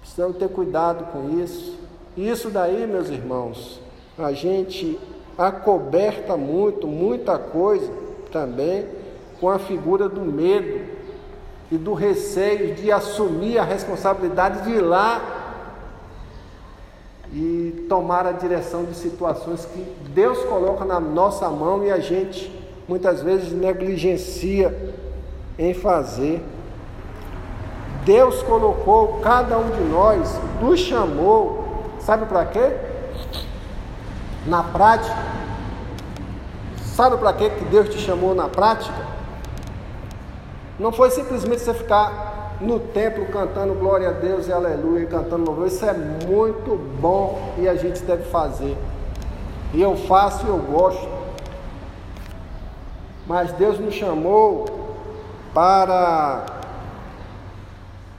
Precisamos 0.00 0.36
ter 0.38 0.48
cuidado 0.48 1.12
com 1.12 1.40
isso. 1.40 1.78
Isso 2.16 2.50
daí, 2.50 2.86
meus 2.86 3.08
irmãos, 3.08 3.80
a 4.18 4.32
gente 4.32 4.98
acoberta 5.36 6.36
muito, 6.36 6.86
muita 6.86 7.38
coisa 7.38 7.90
também 8.32 8.86
com 9.40 9.48
a 9.48 9.58
figura 9.58 10.08
do 10.08 10.20
medo 10.20 10.94
e 11.70 11.76
do 11.76 11.92
receio 11.92 12.74
de 12.74 12.90
assumir 12.90 13.58
a 13.58 13.64
responsabilidade 13.64 14.62
de 14.62 14.70
ir 14.70 14.80
lá 14.80 15.33
e 17.34 17.86
tomar 17.88 18.26
a 18.26 18.32
direção 18.32 18.84
de 18.84 18.94
situações 18.94 19.66
que 19.66 19.82
Deus 20.10 20.38
coloca 20.44 20.84
na 20.84 21.00
nossa 21.00 21.50
mão 21.50 21.82
e 21.82 21.90
a 21.90 21.98
gente 21.98 22.48
muitas 22.86 23.22
vezes 23.22 23.52
negligencia 23.52 24.94
em 25.58 25.74
fazer. 25.74 26.40
Deus 28.04 28.40
colocou 28.44 29.18
cada 29.20 29.58
um 29.58 29.68
de 29.68 29.82
nós, 29.82 30.38
nos 30.60 30.78
chamou, 30.78 31.82
sabe 31.98 32.26
para 32.26 32.46
quê? 32.46 32.72
Na 34.46 34.62
prática. 34.62 35.16
Sabe 36.94 37.16
para 37.16 37.32
quê 37.32 37.50
que 37.50 37.64
Deus 37.64 37.88
te 37.88 37.98
chamou 37.98 38.32
na 38.32 38.48
prática? 38.48 38.94
Não 40.78 40.92
foi 40.92 41.10
simplesmente 41.10 41.62
você 41.62 41.74
ficar 41.74 42.33
no 42.60 42.78
templo 42.78 43.26
cantando 43.26 43.74
glória 43.74 44.08
a 44.08 44.12
Deus 44.12 44.46
e 44.46 44.52
aleluia, 44.52 45.06
cantando 45.06 45.44
louvor. 45.44 45.66
Isso 45.66 45.84
é 45.84 45.92
muito 45.92 46.76
bom 47.00 47.54
e 47.58 47.68
a 47.68 47.74
gente 47.74 48.02
deve 48.02 48.24
fazer. 48.24 48.76
E 49.72 49.82
eu 49.82 49.96
faço 49.96 50.46
e 50.46 50.48
eu 50.48 50.58
gosto. 50.58 51.08
Mas 53.26 53.52
Deus 53.52 53.78
nos 53.78 53.94
chamou 53.94 54.66
para 55.52 56.46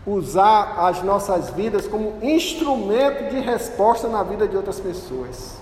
usar 0.05 0.75
as 0.79 1.01
nossas 1.01 1.49
vidas 1.51 1.87
como 1.87 2.23
instrumento 2.23 3.29
de 3.29 3.39
resposta 3.39 4.07
na 4.07 4.23
vida 4.23 4.47
de 4.47 4.55
outras 4.55 4.79
pessoas. 4.79 5.57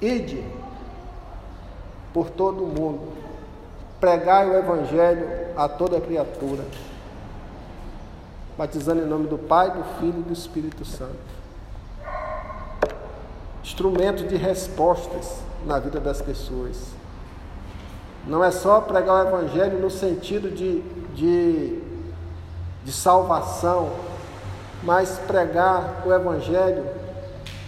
Ide 0.00 0.44
por 2.12 2.30
todo 2.30 2.64
o 2.64 2.66
mundo 2.66 3.17
Pregai 4.00 4.48
o 4.48 4.56
Evangelho 4.56 5.28
a 5.56 5.68
toda 5.68 6.00
criatura, 6.00 6.64
batizando 8.56 9.02
em 9.02 9.06
nome 9.06 9.26
do 9.26 9.36
Pai, 9.36 9.72
do 9.72 9.82
Filho 9.98 10.20
e 10.20 10.22
do 10.22 10.32
Espírito 10.32 10.84
Santo. 10.84 11.16
Instrumento 13.60 14.24
de 14.28 14.36
respostas 14.36 15.40
na 15.66 15.80
vida 15.80 15.98
das 15.98 16.22
pessoas. 16.22 16.76
Não 18.24 18.44
é 18.44 18.52
só 18.52 18.80
pregar 18.80 19.24
o 19.24 19.28
Evangelho 19.28 19.80
no 19.80 19.90
sentido 19.90 20.48
de, 20.48 20.80
de, 21.16 21.82
de 22.84 22.92
salvação, 22.92 23.90
mas 24.84 25.18
pregar 25.26 26.04
o 26.06 26.12
Evangelho 26.12 26.86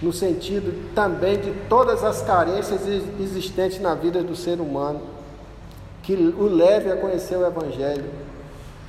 no 0.00 0.12
sentido 0.12 0.94
também 0.94 1.40
de 1.40 1.50
todas 1.68 2.04
as 2.04 2.22
carências 2.22 2.86
existentes 2.86 3.80
na 3.80 3.96
vida 3.96 4.22
do 4.22 4.36
ser 4.36 4.60
humano 4.60 5.19
que 6.02 6.14
o 6.14 6.44
leve 6.44 6.90
a 6.90 6.96
conhecer 6.96 7.36
o 7.36 7.46
Evangelho, 7.46 8.10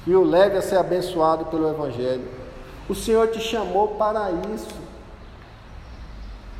que 0.03 0.15
o 0.15 0.23
leve 0.23 0.57
a 0.57 0.61
ser 0.61 0.77
abençoado 0.77 1.45
pelo 1.45 1.69
Evangelho. 1.69 2.23
O 2.89 2.95
Senhor 2.95 3.27
te 3.27 3.39
chamou 3.39 3.89
para 3.89 4.31
isso, 4.53 4.73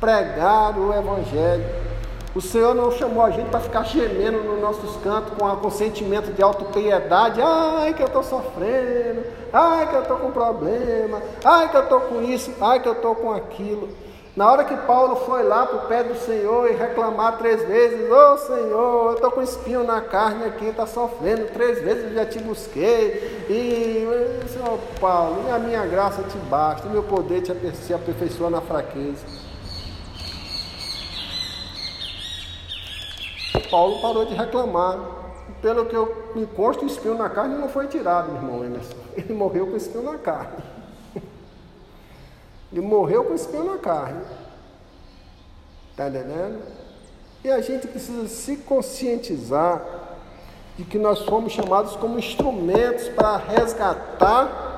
pregar 0.00 0.78
o 0.78 0.92
Evangelho. 0.92 1.64
O 2.34 2.40
Senhor 2.40 2.74
não 2.74 2.90
chamou 2.90 3.22
a 3.22 3.30
gente 3.30 3.50
para 3.50 3.60
ficar 3.60 3.84
gemendo 3.84 4.42
nos 4.42 4.58
nossos 4.58 4.96
cantos 5.02 5.34
com, 5.38 5.54
com 5.56 5.70
sentimento 5.70 6.32
de 6.32 6.42
autopiedade. 6.42 7.42
Ai, 7.42 7.92
que 7.92 8.02
eu 8.02 8.06
estou 8.06 8.22
sofrendo. 8.22 9.22
Ai, 9.52 9.86
que 9.90 9.96
eu 9.96 10.02
estou 10.02 10.16
com 10.16 10.30
problema. 10.30 11.20
Ai, 11.44 11.70
que 11.70 11.76
eu 11.76 11.82
estou 11.82 12.00
com 12.00 12.22
isso. 12.22 12.50
Ai, 12.58 12.80
que 12.80 12.88
eu 12.88 12.94
estou 12.94 13.14
com 13.14 13.30
aquilo. 13.32 13.90
Na 14.34 14.50
hora 14.50 14.64
que 14.64 14.74
Paulo 14.86 15.16
foi 15.26 15.42
lá 15.42 15.66
para 15.66 15.76
o 15.76 15.88
pé 15.88 16.02
do 16.02 16.14
Senhor 16.14 16.70
e 16.70 16.74
reclamar 16.74 17.36
três 17.36 17.68
vezes, 17.68 18.10
ô 18.10 18.32
oh, 18.32 18.38
Senhor, 18.38 19.10
eu 19.10 19.14
estou 19.14 19.30
com 19.30 19.42
espinho 19.42 19.84
na 19.84 20.00
carne 20.00 20.44
aqui, 20.44 20.66
está 20.66 20.86
sofrendo, 20.86 21.52
três 21.52 21.82
vezes 21.82 22.04
eu 22.04 22.14
já 22.14 22.24
te 22.24 22.38
busquei, 22.38 23.44
e 23.50 24.48
Senhor 24.48 24.78
Paulo, 24.98 25.52
a 25.52 25.58
minha 25.58 25.84
graça 25.84 26.22
te 26.22 26.38
basta, 26.48 26.88
o 26.88 26.90
meu 26.90 27.02
poder 27.02 27.42
te 27.42 27.52
se 27.76 27.92
aperfeiçoa 27.92 28.48
na 28.48 28.62
fraqueza. 28.62 29.22
Paulo 33.70 34.02
parou 34.02 34.26
de 34.26 34.34
reclamar. 34.34 34.98
Pelo 35.62 35.86
que 35.86 35.94
eu 35.94 36.32
me 36.34 36.44
consto, 36.44 36.84
o 36.84 36.86
espinho 36.86 37.16
na 37.16 37.30
carne 37.30 37.56
não 37.56 37.68
foi 37.68 37.86
tirado, 37.86 38.32
meu 38.32 38.42
irmão 38.42 38.64
Emerson. 38.64 38.96
Ele 39.16 39.32
morreu 39.32 39.66
com 39.66 39.74
o 39.74 39.76
espinho 39.76 40.04
na 40.04 40.18
carne. 40.18 40.71
Ele 42.72 42.80
morreu 42.80 43.24
com 43.24 43.34
espinho 43.34 43.64
na 43.64 43.78
carne. 43.78 44.22
Está 45.90 46.08
entendendo? 46.08 46.58
E 47.44 47.50
a 47.50 47.60
gente 47.60 47.86
precisa 47.86 48.26
se 48.28 48.56
conscientizar 48.56 49.84
de 50.76 50.84
que 50.84 50.98
nós 50.98 51.20
fomos 51.20 51.52
chamados 51.52 51.94
como 51.96 52.18
instrumentos 52.18 53.08
para 53.10 53.36
resgatar 53.36 54.70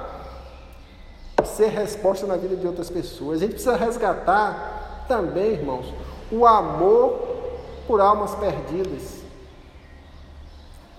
ser 1.45 1.69
resposta 1.69 2.27
na 2.27 2.37
vida 2.37 2.57
de 2.57 2.67
outras 2.67 2.91
pessoas. 2.91 3.39
A 3.39 3.41
gente 3.43 3.53
precisa 3.53 3.77
resgatar 3.77 5.05
também, 5.07 5.53
irmãos, 5.53 5.93
o 6.33 6.45
amor 6.45 7.21
por 7.87 8.01
almas 8.01 8.35
perdidas. 8.35 9.23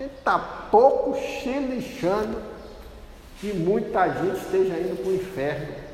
Ele 0.00 0.10
está 0.16 0.38
pouco 0.70 1.14
chelichando 1.16 2.40
que 3.40 3.52
muita 3.52 4.08
gente 4.08 4.38
esteja 4.38 4.78
indo 4.78 5.02
para 5.02 5.10
o 5.10 5.14
inferno 5.14 5.85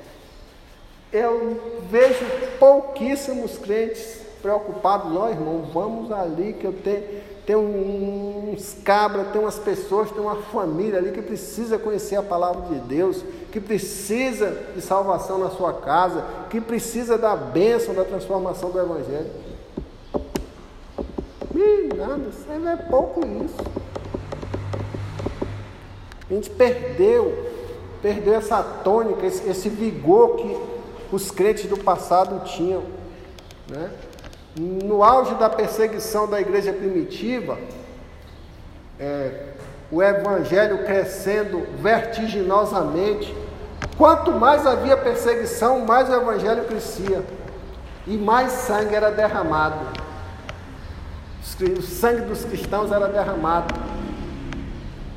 eu 1.12 1.60
vejo 1.90 2.24
pouquíssimos 2.58 3.58
crentes 3.58 4.20
preocupados, 4.40 5.14
ó 5.14 5.28
irmão, 5.28 5.68
vamos 5.72 6.10
ali 6.10 6.54
que 6.54 6.66
eu 6.66 6.72
tenho, 6.72 7.04
tenho 7.46 7.60
uns 7.60 8.74
cabras, 8.82 9.28
tem 9.28 9.40
umas 9.40 9.58
pessoas, 9.58 10.10
tem 10.10 10.20
uma 10.20 10.36
família 10.36 10.98
ali 10.98 11.12
que 11.12 11.22
precisa 11.22 11.78
conhecer 11.78 12.16
a 12.16 12.22
palavra 12.22 12.62
de 12.74 12.80
Deus, 12.80 13.22
que 13.52 13.60
precisa 13.60 14.56
de 14.74 14.80
salvação 14.80 15.38
na 15.38 15.50
sua 15.50 15.74
casa, 15.74 16.24
que 16.50 16.60
precisa 16.60 17.18
da 17.18 17.36
bênção, 17.36 17.94
da 17.94 18.04
transformação 18.04 18.70
do 18.70 18.80
Evangelho. 18.80 19.30
Ih, 21.54 21.94
nada, 21.94 22.28
isso 22.30 22.68
é 22.68 22.76
pouco 22.76 23.20
isso. 23.44 23.82
A 26.30 26.34
gente 26.34 26.48
perdeu, 26.50 27.50
perdeu 28.00 28.34
essa 28.34 28.62
tônica, 28.62 29.26
esse, 29.26 29.48
esse 29.48 29.68
vigor 29.68 30.36
que 30.36 30.71
os 31.12 31.30
crentes 31.30 31.66
do 31.66 31.76
passado 31.76 32.44
tinham. 32.44 32.82
Né? 33.68 33.90
No 34.56 35.04
auge 35.04 35.34
da 35.34 35.48
perseguição 35.48 36.28
da 36.28 36.40
igreja 36.40 36.72
primitiva, 36.72 37.58
é, 38.98 39.52
o 39.90 40.02
evangelho 40.02 40.84
crescendo 40.84 41.66
vertiginosamente, 41.78 43.34
quanto 43.96 44.32
mais 44.32 44.66
havia 44.66 44.96
perseguição, 44.96 45.80
mais 45.80 46.08
o 46.08 46.14
evangelho 46.14 46.64
crescia 46.64 47.22
e 48.06 48.16
mais 48.16 48.52
sangue 48.52 48.94
era 48.94 49.10
derramado. 49.10 49.78
O 51.78 51.82
sangue 51.82 52.22
dos 52.22 52.44
cristãos 52.44 52.90
era 52.90 53.06
derramado. 53.06 53.74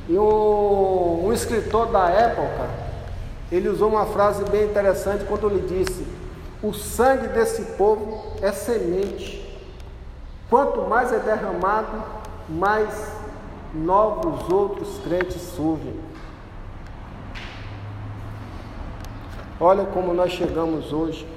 E 0.08 0.18
um, 0.20 1.26
um 1.26 1.34
escritor 1.34 1.88
da 1.88 2.10
época, 2.10 2.70
ele 3.52 3.70
usou 3.70 3.90
uma 3.90 4.06
frase 4.06 4.44
bem 4.46 4.66
interessante 4.66 5.24
quando 5.26 5.50
ele 5.50 5.68
disse: 5.68 6.06
O 6.62 6.74
sangue 6.74 7.28
desse 7.28 7.62
povo 7.74 8.34
é 8.42 8.52
semente. 8.52 9.44
Quanto 10.50 10.82
mais 10.82 11.12
é 11.12 11.20
derramado, 11.20 12.04
mais 12.50 13.12
novos 13.74 14.50
outros 14.52 15.00
crentes 15.04 15.42
surgem. 15.42 15.94
Olha 19.60 19.86
como 19.86 20.14
nós 20.14 20.32
chegamos 20.32 20.92
hoje. 20.92 21.28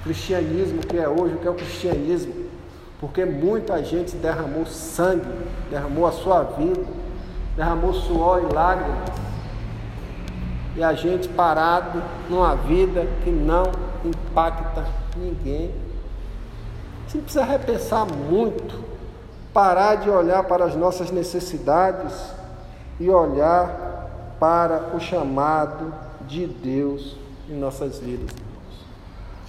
O 0.00 0.04
cristianismo 0.04 0.80
que 0.80 0.98
é 0.98 1.08
hoje, 1.08 1.34
o 1.34 1.38
que 1.38 1.46
é 1.46 1.50
o 1.50 1.54
cristianismo? 1.54 2.44
Porque 3.00 3.24
muita 3.24 3.82
gente 3.82 4.16
derramou 4.16 4.66
sangue, 4.66 5.26
derramou 5.70 6.06
a 6.06 6.12
sua 6.12 6.42
vida, 6.42 6.84
derramou 7.56 7.94
suor 7.94 8.42
e 8.42 8.52
lágrimas 8.52 9.23
e 10.76 10.82
a 10.82 10.92
gente 10.92 11.28
parado 11.28 12.02
numa 12.28 12.54
vida 12.54 13.06
que 13.22 13.30
não 13.30 13.64
impacta 14.04 14.84
ninguém. 15.16 15.72
Gente 17.08 17.22
precisa 17.22 17.44
repensar 17.44 18.04
muito, 18.06 18.82
parar 19.52 19.96
de 19.96 20.10
olhar 20.10 20.42
para 20.44 20.64
as 20.64 20.74
nossas 20.74 21.10
necessidades 21.10 22.12
e 22.98 23.08
olhar 23.08 24.36
para 24.40 24.96
o 24.96 25.00
chamado 25.00 25.94
de 26.22 26.46
Deus 26.46 27.16
em 27.48 27.54
nossas 27.54 27.98
vidas. 27.98 28.34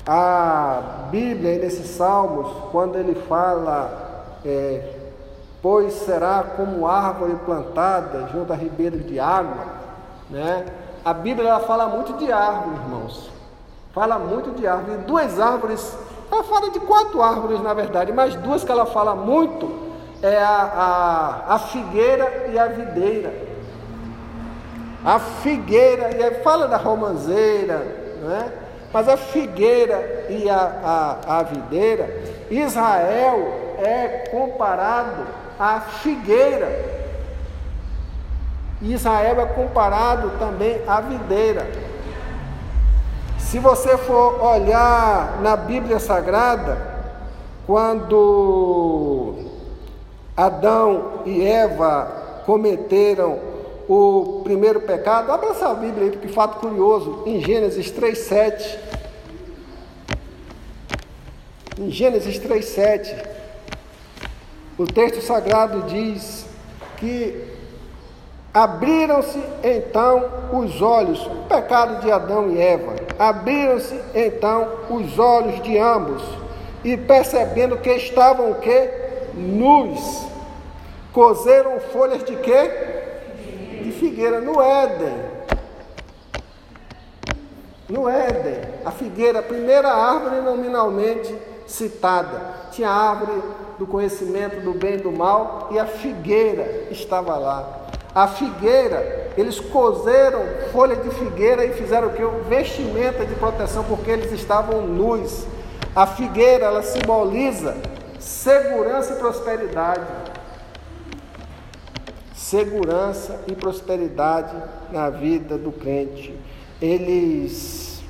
A 0.05 1.07
Bíblia, 1.09 1.57
nesses 1.57 1.87
Salmos, 1.87 2.47
quando 2.71 2.95
ele 2.97 3.15
fala, 3.15 4.37
é, 4.45 5.09
pois 5.61 5.93
será 5.93 6.43
como 6.55 6.85
árvore 6.85 7.35
plantada 7.43 8.27
junto 8.31 8.53
a 8.53 8.55
ribeiro 8.55 8.99
de 8.99 9.19
água, 9.19 9.65
né? 10.29 10.65
A 11.05 11.13
Bíblia 11.13 11.49
ela 11.49 11.59
fala 11.59 11.85
muito 11.85 12.13
de 12.13 12.31
árvore, 12.31 12.77
irmãos. 12.77 13.29
Fala 13.93 14.17
muito 14.17 14.49
de 14.59 14.65
árvore. 14.65 14.97
Duas 15.05 15.39
árvores, 15.39 15.95
ela 16.31 16.43
fala 16.43 16.71
de 16.71 16.79
quatro 16.79 17.21
árvores, 17.21 17.61
na 17.61 17.75
verdade, 17.75 18.11
mas 18.11 18.33
duas 18.33 18.63
que 18.63 18.71
ela 18.71 18.87
fala 18.87 19.13
muito 19.13 19.71
é 20.23 20.35
a, 20.35 21.43
a, 21.47 21.53
a 21.53 21.59
figueira 21.59 22.47
e 22.51 22.57
a 22.57 22.65
videira. 22.65 23.31
A 25.05 25.19
figueira, 25.19 26.09
e 26.09 26.43
fala 26.43 26.67
da 26.67 26.77
romanceira, 26.77 27.77
né? 28.23 28.51
mas 28.91 29.07
a 29.07 29.15
figueira 29.15 30.25
e 30.27 30.49
a, 30.49 31.19
a, 31.27 31.39
a 31.39 31.43
videira, 31.43 32.09
Israel 32.49 33.75
é 33.77 34.27
comparado 34.31 35.27
à 35.59 35.81
figueira 35.81 36.94
Israel 38.81 39.41
é 39.41 39.45
comparado 39.45 40.31
também 40.37 40.81
à 40.87 40.99
videira. 41.01 41.67
Se 43.37 43.59
você 43.59 43.97
for 43.97 44.43
olhar 44.43 45.39
na 45.41 45.55
Bíblia 45.55 45.99
Sagrada, 45.99 46.77
quando 47.65 49.35
Adão 50.35 51.21
e 51.25 51.45
Eva 51.45 52.41
cometeram 52.45 53.39
o 53.87 54.41
primeiro 54.43 54.81
pecado, 54.81 55.31
abra 55.31 55.49
essa 55.49 55.73
Bíblia 55.73 56.11
aí, 56.11 56.17
que 56.17 56.27
fato 56.27 56.59
curioso, 56.59 57.23
em 57.25 57.39
Gênesis 57.39 57.91
3,7. 57.91 58.77
Em 61.79 61.91
Gênesis 61.91 62.39
3,7, 62.39 63.25
o 64.77 64.85
texto 64.85 65.21
sagrado 65.21 65.83
diz 65.83 66.45
que 66.97 67.54
Abriram-se 68.55 69.43
então 69.61 70.29
os 70.53 70.81
olhos, 70.81 71.29
pecado 71.49 71.99
de 71.99 72.09
Adão 72.09 72.49
e 72.49 72.57
Eva. 72.57 72.93
Abriram-se 73.19 73.99
então 74.13 74.69
os 74.89 75.19
olhos 75.19 75.61
de 75.61 75.77
ambos 75.77 76.23
e 76.81 76.95
percebendo 76.95 77.75
que 77.75 77.91
estavam 77.91 78.51
o 78.51 78.55
quê? 78.55 78.89
Nus. 79.33 80.25
Cozeram 81.11 81.81
folhas 81.91 82.23
de 82.23 82.33
quê? 82.37 82.71
De 83.83 83.91
figueira 83.91 84.39
no 84.39 84.61
Éden. 84.61 85.35
No 87.89 88.07
Éden, 88.07 88.61
a 88.85 88.91
figueira, 88.91 89.39
a 89.39 89.43
primeira 89.43 89.89
árvore 89.89 90.39
nominalmente 90.39 91.35
citada. 91.67 92.39
Tinha 92.71 92.89
a 92.89 93.09
árvore 93.09 93.43
do 93.77 93.85
conhecimento 93.85 94.61
do 94.61 94.71
bem 94.71 94.93
e 94.93 94.99
do 94.99 95.11
mal 95.11 95.67
e 95.71 95.77
a 95.77 95.85
figueira 95.85 96.87
estava 96.89 97.35
lá. 97.37 97.84
A 98.15 98.29
figueira, 98.29 99.33
eles 99.37 99.59
cozeram 99.59 100.41
folha 100.71 100.95
de 100.95 101.09
figueira 101.09 101.65
e 101.65 101.73
fizeram 101.73 102.07
o 102.07 102.13
que? 102.13 102.23
Vestimenta 102.47 103.25
de 103.25 103.35
proteção, 103.35 103.83
porque 103.83 104.09
eles 104.09 104.31
estavam 104.31 104.87
nus. 104.87 105.45
A 105.93 106.07
figueira, 106.07 106.67
ela 106.67 106.81
simboliza 106.81 107.75
segurança 108.17 109.15
e 109.15 109.17
prosperidade. 109.17 110.07
Segurança 112.33 113.41
e 113.47 113.53
prosperidade 113.53 114.55
na 114.93 115.09
vida 115.09 115.57
do 115.57 115.73
crente. 115.73 116.33
Eles 116.81 118.01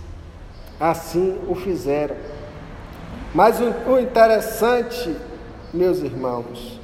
assim 0.80 1.42
o 1.48 1.56
fizeram. 1.56 2.16
Mas 3.34 3.58
o 3.60 3.98
interessante, 3.98 5.16
meus 5.74 6.00
irmãos, 6.00 6.80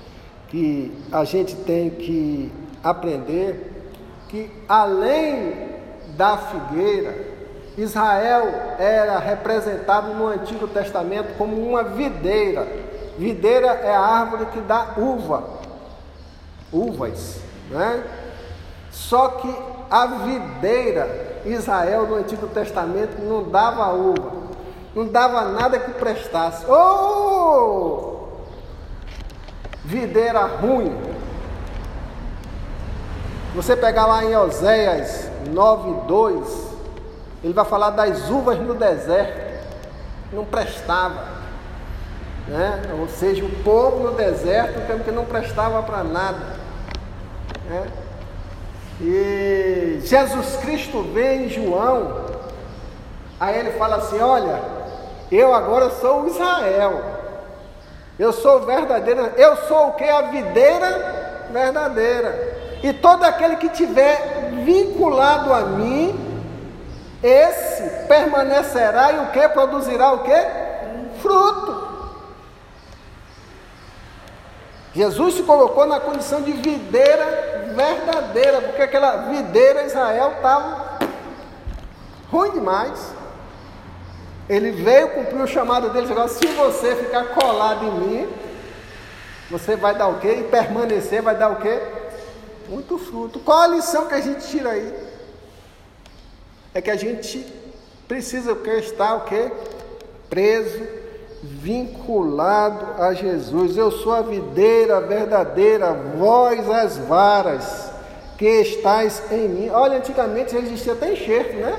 que 0.48 0.92
a 1.12 1.24
gente 1.24 1.56
tem 1.56 1.90
que 1.92 2.52
aprender 2.84 3.92
que 4.30 4.52
além 4.68 5.72
da 6.16 6.38
figueira 6.38 7.32
Israel 7.78 8.76
era 8.78 9.18
representado 9.20 10.14
no 10.14 10.28
Antigo 10.28 10.68
Testamento 10.68 11.38
como 11.38 11.56
uma 11.56 11.84
videira. 11.84 12.68
Videira 13.18 13.68
é 13.68 13.96
a 13.96 14.00
árvore 14.00 14.46
que 14.48 14.60
dá 14.62 14.94
uva, 14.98 15.44
uvas, 16.72 17.40
né? 17.70 18.04
Só 18.92 19.30
que 19.30 19.56
a 19.90 20.06
videira, 20.06 21.42
Israel 21.46 22.08
no 22.08 22.16
Antigo 22.16 22.48
Testamento 22.48 23.22
não 23.22 23.44
dava 23.50 23.94
uva, 23.94 24.32
não 24.94 25.08
dava 25.08 25.44
nada 25.46 25.80
que 25.80 25.92
prestasse. 25.92 26.66
Oh! 26.70 28.28
Videira 29.86 30.42
ruim. 30.46 31.11
Você 33.54 33.76
pegar 33.76 34.06
lá 34.06 34.24
em 34.24 34.36
Oséias 34.36 35.30
9:2, 35.50 36.72
ele 37.44 37.54
vai 37.54 37.66
falar 37.66 37.90
das 37.90 38.30
uvas 38.30 38.58
no 38.60 38.74
deserto. 38.76 39.52
Não 40.32 40.46
prestava. 40.46 41.42
Né? 42.48 42.82
Ou 43.00 43.10
seja, 43.10 43.44
o 43.44 43.50
povo 43.64 44.10
no 44.10 44.16
deserto 44.16 44.80
que 45.04 45.12
não 45.12 45.26
prestava 45.26 45.84
para 45.84 46.04
nada. 46.04 46.62
Né? 47.68 47.88
E 49.02 50.00
Jesus 50.04 50.56
Cristo 50.58 51.02
vem 51.14 51.46
em 51.46 51.50
João, 51.50 52.26
aí 53.40 53.60
ele 53.60 53.72
fala 53.72 53.98
assim: 53.98 54.20
Olha, 54.20 54.62
eu 55.30 55.54
agora 55.54 55.90
sou 55.90 56.28
Israel, 56.28 57.02
eu 58.18 58.32
sou 58.32 58.62
verdadeira, 58.62 59.34
eu 59.36 59.58
sou 59.68 59.88
o 59.88 59.94
que? 59.94 60.04
A 60.04 60.22
videira 60.22 61.48
verdadeira. 61.52 62.51
E 62.84 62.94
todo 62.94 63.24
aquele 63.24 63.58
que 63.58 63.70
tiver 63.70 64.52
vinculado 64.66 65.54
a 65.54 65.62
mim, 65.62 66.16
esse 67.22 68.08
permanecerá 68.08 69.12
e 69.12 69.20
o 69.20 69.28
que? 69.28 69.48
Produzirá 69.50 70.14
o 70.14 70.20
que? 70.20 70.46
Fruto. 71.22 71.92
Jesus 74.94 75.36
se 75.36 75.44
colocou 75.44 75.86
na 75.86 76.00
condição 76.00 76.42
de 76.42 76.52
videira 76.52 77.72
verdadeira, 77.76 78.62
porque 78.62 78.82
aquela 78.82 79.30
videira 79.30 79.84
Israel 79.84 80.34
estava 80.36 81.00
ruim 82.30 82.52
demais. 82.52 83.14
Ele 84.50 84.72
veio 84.72 85.10
cumprir 85.10 85.42
o 85.42 85.48
chamado 85.48 85.90
deles. 85.92 86.12
Agora, 86.12 86.28
se 86.28 86.46
você 86.48 86.96
ficar 86.96 87.26
colado 87.30 87.86
em 87.86 87.92
mim, 87.92 88.30
você 89.50 89.76
vai 89.76 89.94
dar 89.96 90.08
o 90.08 90.20
quê? 90.20 90.40
E 90.40 90.44
permanecer 90.44 91.22
vai 91.22 91.36
dar 91.36 91.50
o 91.50 91.58
quê? 91.58 92.01
Muito 92.72 92.98
fruto. 92.98 93.38
Qual 93.40 93.60
a 93.60 93.68
lição 93.68 94.06
que 94.08 94.14
a 94.14 94.22
gente 94.22 94.48
tira 94.48 94.70
aí? 94.70 94.94
É 96.74 96.82
que 96.82 96.90
a 96.90 96.96
gente 96.96 97.46
precisa? 98.08 98.58
Estar 98.78 99.16
o 99.16 99.26
quê? 99.26 99.52
Preso, 100.30 100.82
vinculado 101.44 103.04
a 103.04 103.14
Jesus. 103.14 103.76
Eu 103.76 103.92
sou 103.92 104.14
a 104.14 104.22
videira 104.22 105.02
verdadeira, 105.02 105.92
vós 106.18 106.70
as 106.70 106.98
varas 106.98 107.92
que 108.38 108.48
estáis 108.48 109.22
em 109.30 109.50
mim. 109.50 109.70
Olha, 109.70 109.98
antigamente 109.98 110.56
existia 110.56 110.94
até 110.94 111.12
enxerto, 111.12 111.58
né? 111.58 111.78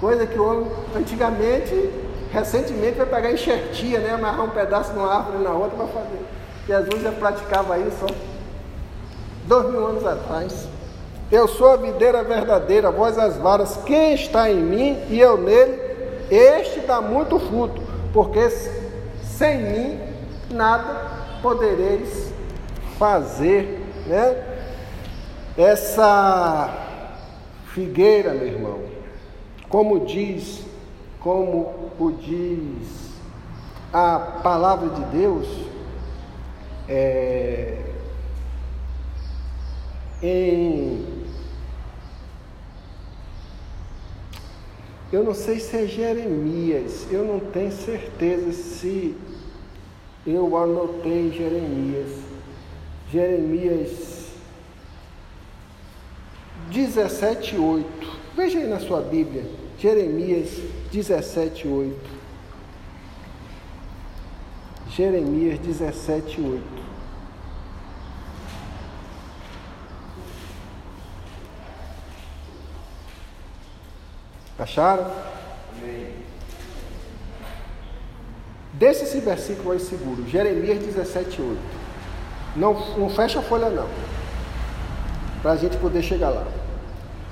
Coisa 0.00 0.26
que 0.26 0.36
o 0.36 0.44
homem, 0.44 0.72
antigamente, 0.96 1.72
recentemente, 2.32 2.98
vai 2.98 3.06
pegar 3.06 3.30
enxertia, 3.30 4.00
né? 4.00 4.14
Amarrar 4.14 4.44
um 4.44 4.50
pedaço 4.50 4.92
numa 4.92 5.14
árvore 5.14 5.44
na 5.44 5.52
outra 5.52 5.76
para 5.76 5.86
fazer. 5.86 6.18
Jesus 6.66 7.00
já 7.00 7.12
praticava 7.12 7.78
isso, 7.78 8.04
ó 8.10 8.33
dois 9.46 9.70
mil 9.70 9.86
anos 9.86 10.06
atrás. 10.06 10.68
Eu 11.30 11.48
sou 11.48 11.72
a 11.72 11.76
videira 11.76 12.22
verdadeira, 12.22 12.90
vós 12.90 13.18
as 13.18 13.36
varas. 13.36 13.78
Quem 13.84 14.14
está 14.14 14.50
em 14.50 14.62
mim 14.62 15.02
e 15.08 15.18
eu 15.18 15.38
nele, 15.38 15.80
este 16.30 16.80
dá 16.80 17.00
muito 17.00 17.38
fruto, 17.38 17.82
porque 18.12 18.48
sem 19.22 19.58
mim 19.58 20.00
nada 20.50 21.40
podereis 21.42 22.32
fazer, 22.98 23.80
né? 24.06 24.36
Essa 25.56 26.70
figueira, 27.66 28.32
meu 28.32 28.46
irmão, 28.46 28.80
como 29.68 30.00
diz, 30.00 30.64
como 31.20 31.90
o 31.98 32.12
diz 32.12 33.04
a 33.92 34.18
palavra 34.42 34.88
de 34.88 35.02
Deus, 35.16 35.46
é, 36.88 37.78
em. 40.24 41.04
Eu 45.12 45.22
não 45.22 45.34
sei 45.34 45.60
se 45.60 45.76
é 45.76 45.86
Jeremias, 45.86 47.06
eu 47.10 47.24
não 47.24 47.38
tenho 47.38 47.70
certeza 47.70 48.52
se 48.52 49.14
eu 50.26 50.56
anotei 50.56 51.30
Jeremias. 51.30 52.10
Jeremias 53.12 54.24
17, 56.72 57.56
8. 57.56 57.86
Veja 58.34 58.58
aí 58.58 58.66
na 58.66 58.80
sua 58.80 59.02
Bíblia, 59.02 59.44
Jeremias 59.78 60.58
17, 60.90 61.68
8. 61.68 61.96
Jeremias 64.88 65.58
17, 65.60 66.40
8. 66.40 66.93
Acharam? 74.58 75.06
Amém. 75.76 76.14
Deixe 78.74 79.04
esse 79.04 79.18
versículo 79.18 79.72
aí 79.72 79.80
seguro. 79.80 80.28
Jeremias 80.28 80.78
17, 80.78 81.42
8. 81.42 81.58
Não, 82.56 82.74
não 82.96 83.10
fecha 83.10 83.40
a 83.40 83.42
folha 83.42 83.68
não. 83.68 83.88
Para 85.42 85.52
a 85.52 85.56
gente 85.56 85.76
poder 85.76 86.02
chegar 86.02 86.30
lá. 86.30 86.44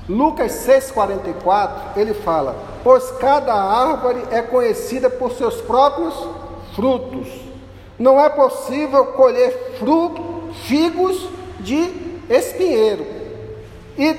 Lucas 0.09 0.53
6,44, 0.67 1.97
ele 1.97 2.13
fala: 2.13 2.57
Pois 2.83 3.11
cada 3.13 3.55
árvore 3.55 4.23
é 4.33 4.43
conhecida 4.43 5.09
por 5.09 5.33
seus 5.33 5.61
próprios 5.61 6.15
frutos. 6.75 7.29
Não 7.99 8.19
é 8.19 8.29
possível 8.29 9.07
colher 9.07 9.77
fruto, 9.79 10.51
figos 10.65 11.29
de 11.61 11.89
espinheiro, 12.29 13.07
e 13.97 14.17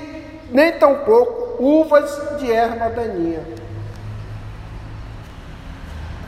nem 0.50 0.72
tampouco 0.72 1.43
uvas 1.64 2.38
de 2.38 2.52
erva 2.52 2.90
daninha. 2.90 3.42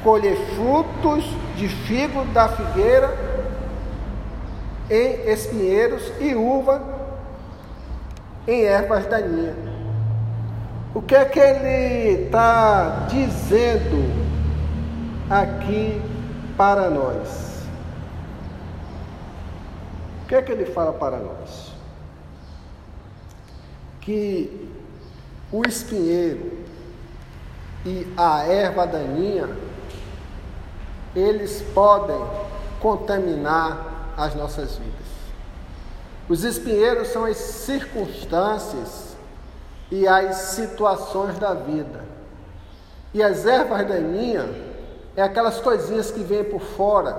Colher 0.02 0.36
frutos 0.54 1.24
de 1.56 1.68
figo 1.68 2.24
da 2.26 2.48
figueira 2.48 3.14
em 4.88 5.30
espinheiros 5.30 6.10
e 6.20 6.34
uva 6.34 6.82
em 8.46 8.62
ervas 8.62 9.06
daninhas. 9.06 9.56
O 10.94 11.02
que 11.02 11.14
é 11.14 11.24
que 11.26 11.38
ele 11.38 12.24
está 12.24 13.06
dizendo 13.08 14.10
aqui 15.28 16.00
para 16.56 16.88
nós? 16.88 17.66
O 20.22 20.28
que 20.28 20.34
é 20.34 20.42
que 20.42 20.52
ele 20.52 20.64
fala 20.66 20.92
para 20.92 21.18
nós? 21.18 21.74
Que 24.00 24.65
o 25.56 25.66
espinheiro 25.66 26.52
e 27.84 28.06
a 28.14 28.44
erva 28.44 28.86
daninha, 28.86 29.48
eles 31.14 31.62
podem 31.72 32.20
contaminar 32.78 34.12
as 34.18 34.34
nossas 34.34 34.76
vidas. 34.76 35.06
Os 36.28 36.44
espinheiros 36.44 37.08
são 37.08 37.24
as 37.24 37.38
circunstâncias 37.38 39.16
e 39.90 40.06
as 40.06 40.36
situações 40.36 41.38
da 41.38 41.54
vida. 41.54 42.04
E 43.14 43.22
as 43.22 43.46
ervas 43.46 43.86
daninhas 43.88 44.50
é 45.16 45.22
aquelas 45.22 45.58
coisinhas 45.58 46.10
que 46.10 46.20
vêm 46.20 46.44
por 46.44 46.60
fora. 46.60 47.16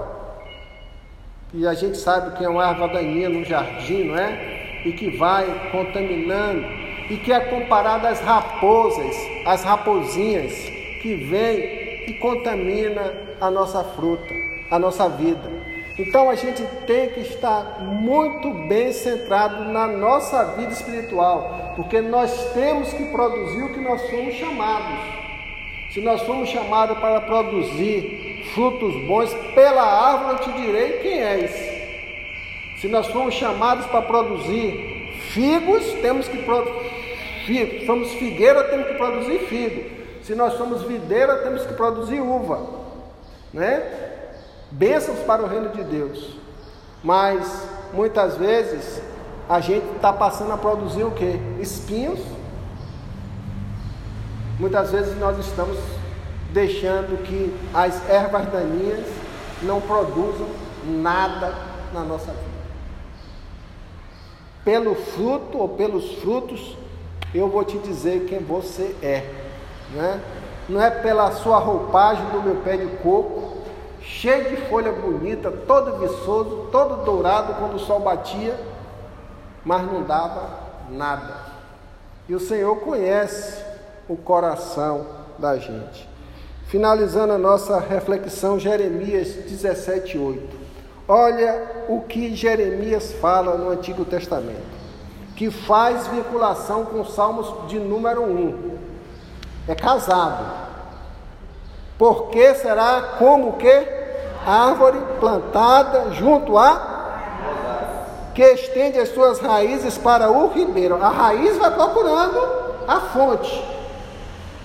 E 1.53 1.65
a 1.65 1.73
gente 1.73 1.97
sabe 1.97 2.37
que 2.37 2.45
é 2.45 2.49
uma 2.49 2.69
erva 2.69 2.87
daninha 2.89 3.29
no 3.29 3.43
jardim, 3.43 4.09
não 4.09 4.17
é? 4.17 4.83
E 4.85 4.93
que 4.93 5.17
vai 5.17 5.71
contaminando 5.71 6.86
e 7.09 7.17
que 7.17 7.31
é 7.31 7.39
comparada 7.39 8.09
às 8.09 8.19
raposas, 8.19 9.15
às 9.45 9.63
raposinhas 9.63 10.53
que 11.01 11.15
vêm 11.15 12.05
e 12.07 12.13
contamina 12.19 13.13
a 13.39 13.49
nossa 13.49 13.83
fruta, 13.83 14.33
a 14.69 14.77
nossa 14.77 15.07
vida. 15.09 15.57
Então 15.97 16.29
a 16.29 16.35
gente 16.35 16.63
tem 16.85 17.09
que 17.09 17.21
estar 17.21 17.79
muito 17.81 18.51
bem 18.67 18.91
centrado 18.91 19.65
na 19.65 19.87
nossa 19.87 20.55
vida 20.55 20.71
espiritual, 20.71 21.73
porque 21.75 22.01
nós 22.01 22.53
temos 22.53 22.93
que 22.93 23.05
produzir 23.05 23.63
o 23.63 23.73
que 23.73 23.79
nós 23.79 24.01
somos 24.01 24.35
chamados. 24.35 24.99
Se 25.91 26.01
nós 26.01 26.21
somos 26.21 26.49
chamados 26.49 26.99
para 26.99 27.21
produzir 27.21 28.43
frutos 28.53 28.93
bons, 29.07 29.33
pela 29.55 29.81
árvore 29.81 30.33
eu 30.33 30.39
te 30.39 30.61
direi 30.61 30.99
quem 30.99 31.19
és. 31.19 31.77
Se 32.79 32.87
nós 32.87 33.07
fomos 33.07 33.33
chamados 33.33 33.87
para 33.87 34.03
produzir 34.03 35.17
figos, 35.33 35.83
temos 36.01 36.27
que 36.27 36.37
figo. 37.47 37.85
Somos 37.85 38.11
figueira, 38.11 38.65
temos 38.65 38.87
que 38.87 38.93
produzir 38.95 39.39
figo. 39.47 39.97
Se 40.23 40.35
nós 40.35 40.53
somos 40.57 40.83
videira, 40.83 41.37
temos 41.37 41.65
que 41.65 41.73
produzir 41.73 42.19
uva. 42.19 42.61
Né? 43.53 43.81
Bênçãos 44.69 45.19
para 45.19 45.41
o 45.41 45.47
reino 45.47 45.69
de 45.69 45.83
Deus. 45.85 46.37
Mas 47.01 47.65
muitas 47.93 48.35
vezes 48.35 49.01
a 49.47 49.61
gente 49.61 49.85
está 49.95 50.11
passando 50.11 50.51
a 50.51 50.57
produzir 50.57 51.03
o 51.03 51.11
que? 51.11 51.39
Espinhos. 51.61 52.19
Muitas 54.59 54.91
vezes 54.91 55.17
nós 55.17 55.39
estamos 55.39 55.77
deixando 56.51 57.23
que 57.23 57.53
as 57.73 58.09
ervas 58.09 58.47
daninhas 58.47 59.05
não 59.61 59.79
produzam 59.79 60.47
nada 60.85 61.53
na 61.93 62.01
nossa 62.01 62.31
vida. 62.31 62.57
Pelo 64.65 64.95
fruto 64.95 65.59
ou 65.59 65.69
pelos 65.69 66.15
frutos, 66.15 66.75
eu 67.33 67.49
vou 67.49 67.63
te 67.63 67.77
dizer 67.79 68.25
quem 68.25 68.39
você 68.39 68.95
é. 69.01 69.23
Né? 69.93 70.21
Não 70.69 70.81
é 70.81 70.89
pela 70.89 71.31
sua 71.31 71.59
roupagem 71.59 72.25
do 72.25 72.41
meu 72.41 72.57
pé 72.57 72.77
de 72.77 72.87
coco, 72.97 73.57
cheio 74.01 74.49
de 74.49 74.57
folha 74.67 74.91
bonita, 74.91 75.51
todo 75.51 75.99
viçoso, 75.99 76.67
todo 76.71 77.03
dourado 77.03 77.55
quando 77.55 77.75
o 77.75 77.79
sol 77.79 77.99
batia, 77.99 78.57
mas 79.63 79.83
não 79.83 80.03
dava 80.03 80.49
nada. 80.89 81.35
E 82.27 82.35
o 82.35 82.39
Senhor 82.39 82.75
conhece 82.77 83.63
o 84.07 84.15
coração 84.15 85.05
da 85.37 85.57
gente. 85.57 86.07
Finalizando 86.67 87.33
a 87.33 87.37
nossa 87.37 87.79
reflexão, 87.79 88.59
Jeremias 88.59 89.29
17, 89.29 90.17
8. 90.17 90.57
Olha 91.07 91.85
o 91.87 92.01
que 92.01 92.35
Jeremias 92.35 93.13
fala 93.13 93.55
no 93.55 93.69
Antigo 93.69 94.03
Testamento, 94.03 94.76
que 95.37 95.51
faz 95.51 96.07
vinculação 96.07 96.83
com 96.83 97.01
os 97.01 97.13
Salmos 97.13 97.67
de 97.67 97.79
número 97.79 98.23
1. 98.23 98.77
É 99.67 99.75
casado. 99.75 100.43
Porque 101.95 102.55
será 102.55 103.15
como 103.19 103.53
que 103.53 103.87
árvore 104.45 104.99
plantada 105.19 106.11
junto 106.11 106.57
a 106.57 106.95
que 108.33 108.43
estende 108.43 108.99
as 108.99 109.09
suas 109.09 109.39
raízes 109.39 109.95
para 109.97 110.31
o 110.31 110.47
ribeiro. 110.47 111.01
A 111.03 111.09
raiz 111.09 111.55
vai 111.57 111.71
procurando 111.71 112.39
a 112.87 112.99
fonte. 112.99 113.63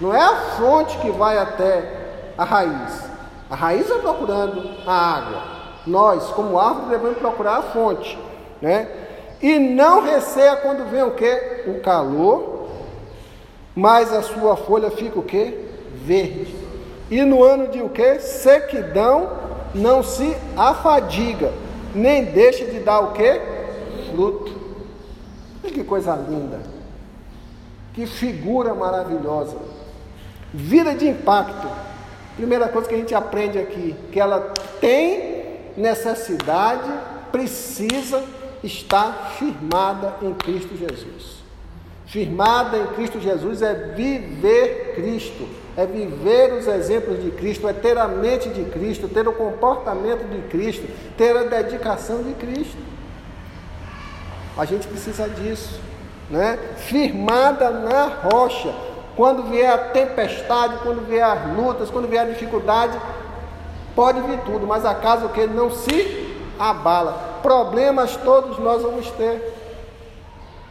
Não 0.00 0.14
é 0.14 0.20
a 0.20 0.36
fonte 0.56 0.96
que 0.98 1.10
vai 1.10 1.36
até 1.36 2.32
a 2.36 2.44
raiz. 2.44 3.10
A 3.50 3.54
raiz 3.54 3.88
vai 3.88 3.98
procurando 3.98 4.70
a 4.86 5.16
água. 5.16 5.42
Nós, 5.86 6.28
como 6.30 6.58
árvore, 6.58 6.86
devemos 6.86 7.18
procurar 7.18 7.58
a 7.58 7.62
fonte, 7.62 8.18
né? 8.60 8.88
E 9.42 9.58
não 9.58 10.02
receia 10.02 10.54
quando 10.56 10.88
vem 10.88 11.02
o 11.02 11.10
que? 11.10 11.64
O 11.66 11.80
calor, 11.80 12.68
mas 13.74 14.12
a 14.12 14.22
sua 14.22 14.56
folha 14.56 14.90
fica 14.90 15.18
o 15.18 15.22
que? 15.22 15.58
Verde. 16.04 16.54
E 17.10 17.22
no 17.22 17.42
ano 17.42 17.68
de 17.68 17.82
o 17.82 17.88
que? 17.88 18.20
Sequidão, 18.20 19.30
não 19.74 20.02
se 20.02 20.36
afadiga, 20.56 21.52
nem 21.94 22.24
deixa 22.26 22.64
de 22.64 22.78
dar 22.78 23.00
o 23.00 23.12
que? 23.12 23.40
Fruto. 24.10 24.62
Que 25.62 25.82
coisa 25.82 26.14
linda. 26.14 26.60
Que 27.94 28.06
figura 28.06 28.74
maravilhosa. 28.74 29.56
Vida 30.52 30.94
de 30.94 31.08
impacto. 31.08 31.66
Primeira 32.36 32.68
coisa 32.68 32.88
que 32.88 32.94
a 32.94 32.98
gente 32.98 33.14
aprende 33.14 33.58
aqui, 33.58 33.94
que 34.10 34.20
ela 34.20 34.52
tem 34.80 35.42
necessidade 35.76 36.90
precisa 37.30 38.22
estar 38.62 39.34
firmada 39.38 40.16
em 40.22 40.32
Cristo 40.34 40.76
Jesus. 40.76 41.42
Firmada 42.06 42.76
em 42.76 42.86
Cristo 42.88 43.20
Jesus 43.20 43.62
é 43.62 43.74
viver 43.94 44.92
Cristo, 44.94 45.48
é 45.76 45.86
viver 45.86 46.52
os 46.52 46.66
exemplos 46.66 47.22
de 47.22 47.30
Cristo, 47.30 47.68
é 47.68 47.72
ter 47.72 47.96
a 47.96 48.06
mente 48.06 48.48
de 48.50 48.64
Cristo, 48.64 49.08
ter 49.08 49.26
o 49.26 49.32
comportamento 49.32 50.28
de 50.28 50.42
Cristo, 50.48 50.86
ter 51.16 51.36
a 51.36 51.44
dedicação 51.44 52.22
de 52.22 52.34
Cristo. 52.34 52.76
A 54.56 54.64
gente 54.66 54.86
precisa 54.86 55.28
disso, 55.28 55.80
né? 56.30 56.58
Firmada 56.76 57.70
na 57.70 58.04
rocha. 58.06 58.74
Quando 59.16 59.44
vier 59.44 59.72
a 59.72 59.78
tempestade, 59.78 60.78
quando 60.82 61.06
vier 61.06 61.24
as 61.24 61.56
lutas, 61.56 61.90
quando 61.90 62.08
vier 62.08 62.26
a 62.26 62.30
dificuldade, 62.30 62.98
Pode 63.94 64.20
vir 64.22 64.38
tudo, 64.40 64.66
mas 64.66 64.84
a 64.84 64.94
casa 64.94 65.26
o 65.26 65.28
que 65.28 65.46
não 65.46 65.70
se 65.70 66.34
abala. 66.58 67.31
Problemas 67.42 68.16
todos 68.16 68.58
nós 68.58 68.82
vamos 68.82 69.10
ter. 69.12 69.60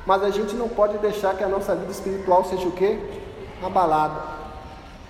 Mas 0.06 0.24
a 0.24 0.30
gente 0.30 0.56
não 0.56 0.68
pode 0.68 0.98
deixar 0.98 1.36
que 1.36 1.44
a 1.44 1.48
nossa 1.48 1.76
vida 1.76 1.92
espiritual 1.92 2.44
seja 2.46 2.68
o 2.68 2.72
que? 2.72 3.00
Abalada. 3.64 4.22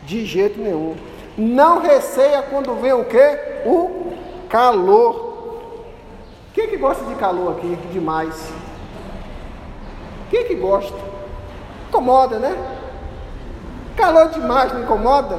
De 0.04 0.26
jeito 0.26 0.60
nenhum. 0.60 0.96
Não 1.38 1.82
receia 1.82 2.42
quando 2.42 2.76
vem 2.82 2.94
o 2.94 3.06
que? 3.06 3.38
O 3.66 4.14
calor. 4.50 5.32
Quem 6.54 6.68
que 6.68 6.78
gosta 6.78 7.06
de 7.06 7.16
calor 7.16 7.54
aqui 7.54 7.78
demais? 7.94 8.52
Quem 10.30 10.44
que 10.46 10.56
gosta? 10.56 10.98
Incomoda, 11.88 12.40
né? 12.40 12.56
Calor 13.96 14.30
demais 14.30 14.74
não 14.74 14.84
incomoda? 14.84 15.38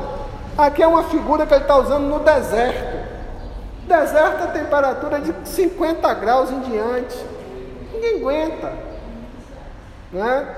Aqui 0.57 0.83
é 0.83 0.87
uma 0.87 1.05
figura 1.05 1.47
que 1.47 1.55
ele 1.55 1.63
está 1.63 1.77
usando 1.77 2.05
no 2.05 2.21
deserto. 2.21 2.92
Deserto 3.87 4.45
a 4.45 4.47
temperatura 4.49 5.21
de 5.21 5.35
50 5.49 6.15
graus 6.15 6.51
em 6.51 6.61
diante. 6.61 7.17
Ninguém 7.93 8.17
aguenta. 8.17 8.73
Né? 10.13 10.57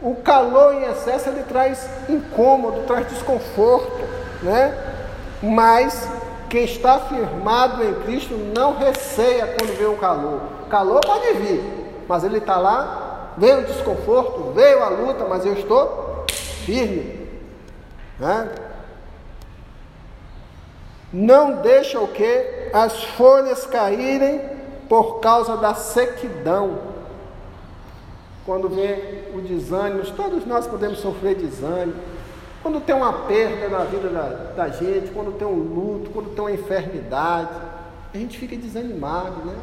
O 0.00 0.16
calor 0.16 0.74
em 0.74 0.84
excesso 0.84 1.28
ele 1.28 1.42
traz 1.44 1.88
incômodo, 2.08 2.82
traz 2.86 3.08
desconforto. 3.08 4.00
Né? 4.42 4.76
Mas 5.42 6.08
quem 6.48 6.64
está 6.64 7.00
firmado 7.00 7.82
em 7.82 7.94
Cristo 8.02 8.34
não 8.56 8.76
receia 8.76 9.54
quando 9.58 9.76
vê 9.76 9.86
o 9.86 9.96
calor. 9.96 10.40
Calor 10.70 11.00
pode 11.00 11.32
vir, 11.34 11.62
mas 12.08 12.24
ele 12.24 12.38
está 12.38 12.56
lá, 12.56 13.32
veio 13.36 13.60
o 13.60 13.64
desconforto, 13.64 14.52
veio 14.54 14.82
a 14.82 14.88
luta, 14.88 15.24
mas 15.24 15.44
eu 15.44 15.54
estou 15.54 16.24
firme. 16.64 17.28
Né? 18.18 18.48
Não 21.14 21.62
deixa 21.62 22.00
o 22.00 22.08
que? 22.08 22.70
As 22.72 23.04
folhas 23.04 23.64
caírem 23.64 24.40
por 24.88 25.20
causa 25.20 25.56
da 25.56 25.72
sequidão. 25.72 26.76
Quando 28.44 28.68
vem 28.68 29.22
o 29.32 29.40
desânimo, 29.40 30.04
todos 30.16 30.44
nós 30.44 30.66
podemos 30.66 30.98
sofrer 30.98 31.36
desânimo. 31.36 31.94
Quando 32.64 32.80
tem 32.80 32.96
uma 32.96 33.12
perda 33.28 33.68
na 33.68 33.84
vida 33.84 34.08
da, 34.08 34.22
da 34.56 34.68
gente, 34.70 35.12
quando 35.12 35.38
tem 35.38 35.46
um 35.46 35.54
luto, 35.54 36.10
quando 36.10 36.34
tem 36.34 36.40
uma 36.40 36.50
enfermidade, 36.50 37.60
a 38.12 38.18
gente 38.18 38.36
fica 38.36 38.56
desanimado, 38.56 39.44
né? 39.44 39.54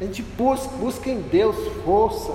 A 0.00 0.04
gente 0.04 0.22
busca, 0.22 0.68
busca 0.76 1.10
em 1.10 1.22
Deus 1.22 1.56
força, 1.84 2.34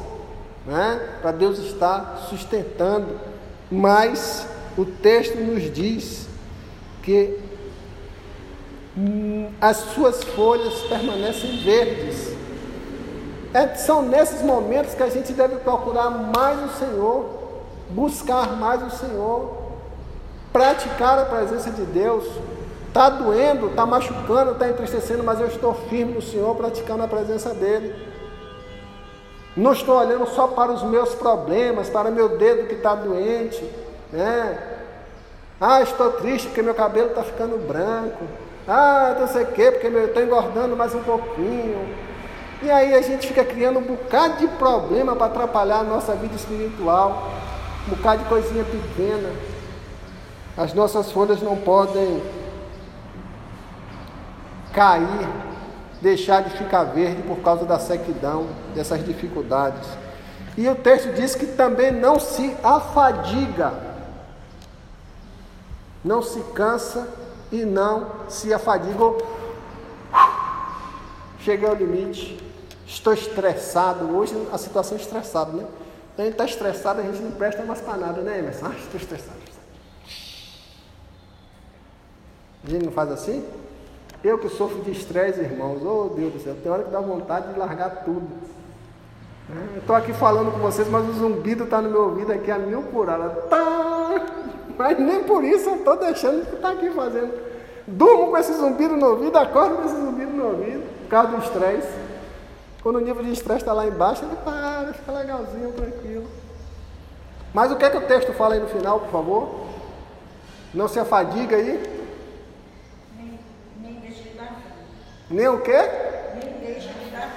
né? 0.66 1.18
Para 1.22 1.32
Deus 1.32 1.60
estar 1.60 2.26
sustentando. 2.30 3.08
Mas 3.72 4.46
o 4.78 4.84
texto 4.84 5.38
nos 5.38 5.72
diz 5.74 6.28
que 7.02 7.47
as 9.62 9.78
suas 9.78 10.24
folhas 10.24 10.74
permanecem 10.84 11.64
verdes. 11.64 12.36
É, 13.54 13.76
são 13.76 14.02
nesses 14.02 14.42
momentos 14.42 14.94
que 14.94 15.04
a 15.04 15.10
gente 15.10 15.34
deve 15.34 15.58
procurar 15.58 16.10
mais 16.10 16.64
o 16.66 16.78
Senhor, 16.78 17.26
buscar 17.90 18.58
mais 18.58 18.82
o 18.82 18.90
Senhor, 18.98 19.56
praticar 20.52 21.20
a 21.20 21.26
presença 21.26 21.70
de 21.70 21.84
Deus. 21.84 22.26
Está 22.88 23.10
doendo, 23.10 23.68
está 23.68 23.86
machucando, 23.86 24.52
está 24.52 24.68
entristecendo, 24.68 25.24
mas 25.24 25.40
eu 25.40 25.48
estou 25.48 25.74
firme 25.74 26.14
no 26.14 26.22
Senhor, 26.22 26.56
praticando 26.56 27.04
a 27.04 27.08
presença 27.08 27.54
dEle. 27.54 27.94
Não 29.56 29.74
estou 29.74 29.98
olhando 29.98 30.28
só 30.28 30.48
para 30.48 30.72
os 30.72 30.84
meus 30.84 31.14
problemas, 31.16 31.90
para 31.90 32.10
meu 32.10 32.38
dedo 32.38 32.68
que 32.68 32.76
está 32.76 32.96
doente. 32.96 33.64
Né? 34.12 34.58
Ah, 35.60 35.82
estou 35.82 36.12
triste 36.14 36.48
porque 36.48 36.62
meu 36.62 36.76
cabelo 36.76 37.10
está 37.10 37.24
ficando 37.24 37.58
branco. 37.68 38.24
Ah, 38.68 39.16
não 39.18 39.28
sei 39.28 39.44
o 39.44 39.52
quê, 39.54 39.72
porque 39.72 39.88
eu 39.88 40.06
estou 40.06 40.22
engordando 40.22 40.76
mais 40.76 40.94
um 40.94 41.02
pouquinho. 41.02 41.88
E 42.62 42.70
aí 42.70 42.94
a 42.94 43.02
gente 43.02 43.28
fica 43.28 43.46
criando 43.46 43.80
um 43.80 43.84
bocado 43.84 44.38
de 44.38 44.48
problema 44.48 45.16
para 45.16 45.28
atrapalhar 45.28 45.80
a 45.80 45.84
nossa 45.84 46.14
vida 46.16 46.36
espiritual. 46.36 47.32
Um 47.88 47.92
bocado 47.92 48.24
de 48.24 48.30
coisinha 48.30 48.66
pequena. 48.66 49.32
As 50.58 50.74
nossas 50.74 51.12
folhas 51.12 51.42
não 51.42 51.56
podem 51.56 52.22
cair, 54.74 55.30
deixar 56.02 56.42
de 56.44 56.50
ficar 56.50 56.84
verde 56.84 57.22
por 57.22 57.38
causa 57.38 57.64
da 57.64 57.80
sequidão, 57.80 58.48
dessas 58.76 59.06
dificuldades. 59.06 59.88
E 60.58 60.68
o 60.68 60.76
texto 60.76 61.14
diz 61.14 61.36
que 61.36 61.46
também 61.46 61.92
não 61.92 62.20
se 62.20 62.54
afadiga, 62.64 63.72
não 66.04 66.22
se 66.22 66.42
cansa 66.54 67.08
e 67.52 67.66
não 67.66 68.12
se 68.30 68.54
afadigam. 68.54 69.18
Cheguei 71.40 71.68
ao 71.68 71.76
limite, 71.76 72.44
estou 72.86 73.14
estressado. 73.14 74.16
Hoje 74.16 74.36
a 74.52 74.58
situação 74.58 74.98
é 74.98 75.02
estressada, 75.02 75.52
né? 75.52 75.66
A 76.18 76.22
gente 76.24 76.32
está 76.32 76.46
estressado, 76.46 77.00
a 77.00 77.04
gente 77.04 77.22
não 77.22 77.32
presta 77.32 77.64
mais 77.64 77.80
para 77.80 77.96
nada, 77.96 78.22
né, 78.22 78.40
Emerson? 78.40 78.66
Ah, 78.66 78.76
estou 78.78 79.00
estressado. 79.00 79.38
A 82.66 82.70
gente 82.70 82.86
não 82.86 82.92
faz 82.92 83.12
assim? 83.12 83.46
Eu 84.24 84.38
que 84.40 84.50
sofro 84.50 84.82
de 84.82 84.92
estresse, 84.92 85.40
irmãos, 85.40 85.82
oh 85.86 86.10
Deus 86.16 86.34
do 86.34 86.40
céu, 86.40 86.56
tem 86.62 86.72
hora 86.72 86.84
que 86.84 86.90
dá 86.90 87.00
vontade 87.00 87.54
de 87.54 87.60
largar 87.60 88.04
tudo. 88.04 88.28
Eu 89.74 89.80
estou 89.80 89.96
aqui 89.96 90.12
falando 90.12 90.52
com 90.52 90.60
vocês, 90.60 90.90
mas 90.90 91.08
o 91.08 91.14
zumbido 91.14 91.64
está 91.64 91.82
no 91.82 91.90
meu 91.90 92.04
ouvido 92.10 92.34
aqui 92.34 92.52
a 92.52 92.58
mil 92.58 92.84
por 92.84 93.08
hora. 93.08 93.30
Tá! 93.30 94.47
Mas 94.78 95.00
nem 95.00 95.24
por 95.24 95.44
isso 95.44 95.70
eu 95.70 95.76
estou 95.78 95.98
deixando 95.98 96.46
de 96.46 96.56
estar 96.56 96.70
aqui 96.70 96.90
fazendo. 96.92 97.34
Durmo 97.88 98.28
com 98.28 98.38
esse 98.38 98.54
zumbido 98.54 98.96
no 98.96 99.08
ouvido, 99.12 99.38
acordo 99.38 99.78
com 99.78 99.86
esse 99.86 99.96
zumbido 99.96 100.32
no 100.32 100.46
ouvido, 100.46 100.84
por 101.04 101.10
causa 101.10 101.30
do 101.30 101.44
estresse. 101.44 102.08
Quando 102.84 102.98
o 102.98 103.02
nível 103.02 103.24
de 103.24 103.32
estresse 103.32 103.62
está 103.62 103.74
lá 103.74 103.88
embaixo, 103.88 104.24
ele 104.24 104.36
para, 104.44 104.94
fica 104.94 105.12
legalzinho, 105.12 105.72
tranquilo. 105.72 106.28
Mas 107.54 107.72
o 107.72 107.76
que 107.76 107.86
é 107.86 107.90
que 107.90 107.98
o 107.98 108.06
texto 108.06 108.34
fala 108.34 108.54
aí 108.54 108.60
no 108.60 108.68
final, 108.68 109.00
por 109.00 109.10
favor? 109.10 109.68
Não 110.74 110.88
se 110.88 111.00
afadiga 111.00 111.56
aí? 111.56 111.82
Nem, 113.16 113.40
nem 113.82 114.00
deixa 114.00 114.22
de 114.22 114.30
dar 114.38 114.62
Nem 115.30 115.48
o 115.48 115.62
quê? 115.62 115.78
Nem 116.36 116.54
deixa 116.60 116.90
de 116.90 117.10
dar 117.10 117.36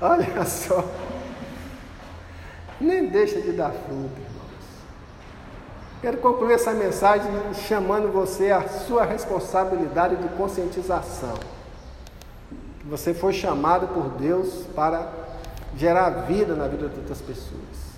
Olha 0.00 0.44
só. 0.46 0.84
Nem 2.80 3.06
deixa 3.06 3.40
de 3.40 3.52
dar 3.52 3.72
irmãos. 3.74 4.29
Quero 6.00 6.16
concluir 6.16 6.54
essa 6.54 6.72
mensagem 6.72 7.30
chamando 7.68 8.10
você 8.10 8.50
à 8.50 8.66
sua 8.66 9.04
responsabilidade 9.04 10.16
de 10.16 10.28
conscientização. 10.30 11.34
Você 12.86 13.12
foi 13.12 13.34
chamado 13.34 13.88
por 13.88 14.08
Deus 14.18 14.64
para 14.74 15.06
gerar 15.76 16.08
vida 16.26 16.54
na 16.54 16.66
vida 16.66 16.88
de 16.88 17.00
outras 17.00 17.20
pessoas. 17.20 17.90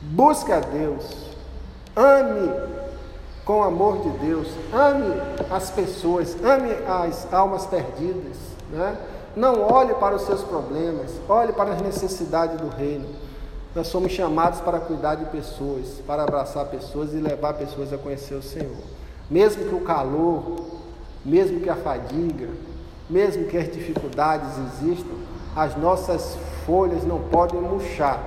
Busque 0.00 0.52
a 0.52 0.60
Deus. 0.60 1.34
Ame 1.94 2.50
com 3.44 3.60
o 3.60 3.62
amor 3.62 3.98
de 3.98 4.08
Deus. 4.26 4.48
Ame 4.72 5.14
as 5.50 5.70
pessoas. 5.70 6.34
Ame 6.42 6.72
as 6.88 7.30
almas 7.30 7.66
perdidas. 7.66 8.38
Né? 8.70 8.96
Não 9.36 9.60
olhe 9.60 9.92
para 9.94 10.14
os 10.14 10.22
seus 10.22 10.42
problemas, 10.42 11.10
olhe 11.28 11.52
para 11.52 11.72
as 11.72 11.82
necessidades 11.82 12.58
do 12.58 12.68
reino. 12.68 13.06
Nós 13.74 13.88
somos 13.88 14.12
chamados 14.12 14.60
para 14.60 14.78
cuidar 14.78 15.16
de 15.16 15.24
pessoas, 15.24 16.00
para 16.06 16.22
abraçar 16.22 16.66
pessoas 16.66 17.12
e 17.12 17.16
levar 17.16 17.54
pessoas 17.54 17.92
a 17.92 17.98
conhecer 17.98 18.36
o 18.36 18.42
Senhor. 18.42 18.76
Mesmo 19.28 19.64
que 19.64 19.74
o 19.74 19.80
calor, 19.80 20.64
mesmo 21.24 21.58
que 21.58 21.68
a 21.68 21.74
fadiga, 21.74 22.48
mesmo 23.10 23.46
que 23.46 23.56
as 23.56 23.72
dificuldades 23.72 24.48
existam, 24.58 25.16
as 25.56 25.76
nossas 25.76 26.38
folhas 26.64 27.02
não 27.02 27.18
podem 27.18 27.60
murchar. 27.60 28.20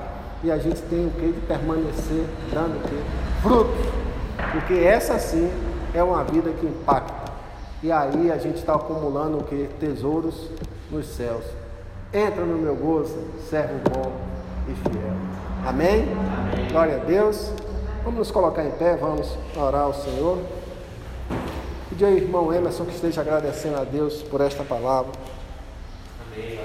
E 0.43 0.51
a 0.51 0.57
gente 0.57 0.81
tem 0.81 1.07
o 1.07 1.11
que 1.11 1.31
de 1.31 1.39
permanecer 1.47 2.25
dando 2.53 2.83
que? 2.83 3.41
Frutos. 3.41 3.85
Porque 4.51 4.73
essa 4.73 5.17
sim 5.17 5.49
é 5.93 6.03
uma 6.03 6.25
vida 6.25 6.51
que 6.51 6.65
impacta. 6.65 7.31
E 7.81 7.89
aí 7.89 8.29
a 8.29 8.37
gente 8.37 8.57
está 8.57 8.75
acumulando 8.75 9.37
o 9.37 9.43
que? 9.43 9.69
Tesouros 9.79 10.49
nos 10.91 11.07
céus. 11.07 11.45
Entra 12.13 12.43
no 12.43 12.57
meu 12.57 12.75
gozo, 12.75 13.17
servo 13.49 13.79
bom 13.89 14.36
e 14.69 14.89
fiel. 14.89 15.13
Amém? 15.65 16.03
Amém? 16.03 16.67
Glória 16.71 16.95
a 16.95 16.99
Deus. 16.99 17.51
Vamos 18.03 18.19
nos 18.19 18.31
colocar 18.31 18.63
em 18.63 18.71
pé, 18.71 18.95
vamos 18.95 19.37
orar 19.55 19.81
ao 19.81 19.93
Senhor. 19.93 20.39
Pedir 21.89 22.05
ao 22.05 22.11
irmão 22.11 22.53
Emerson 22.53 22.85
que 22.85 22.95
esteja 22.95 23.21
agradecendo 23.21 23.77
a 23.77 23.83
Deus 23.83 24.21
por 24.23 24.39
esta 24.41 24.63
palavra. 24.63 25.11
Amém. 26.21 26.59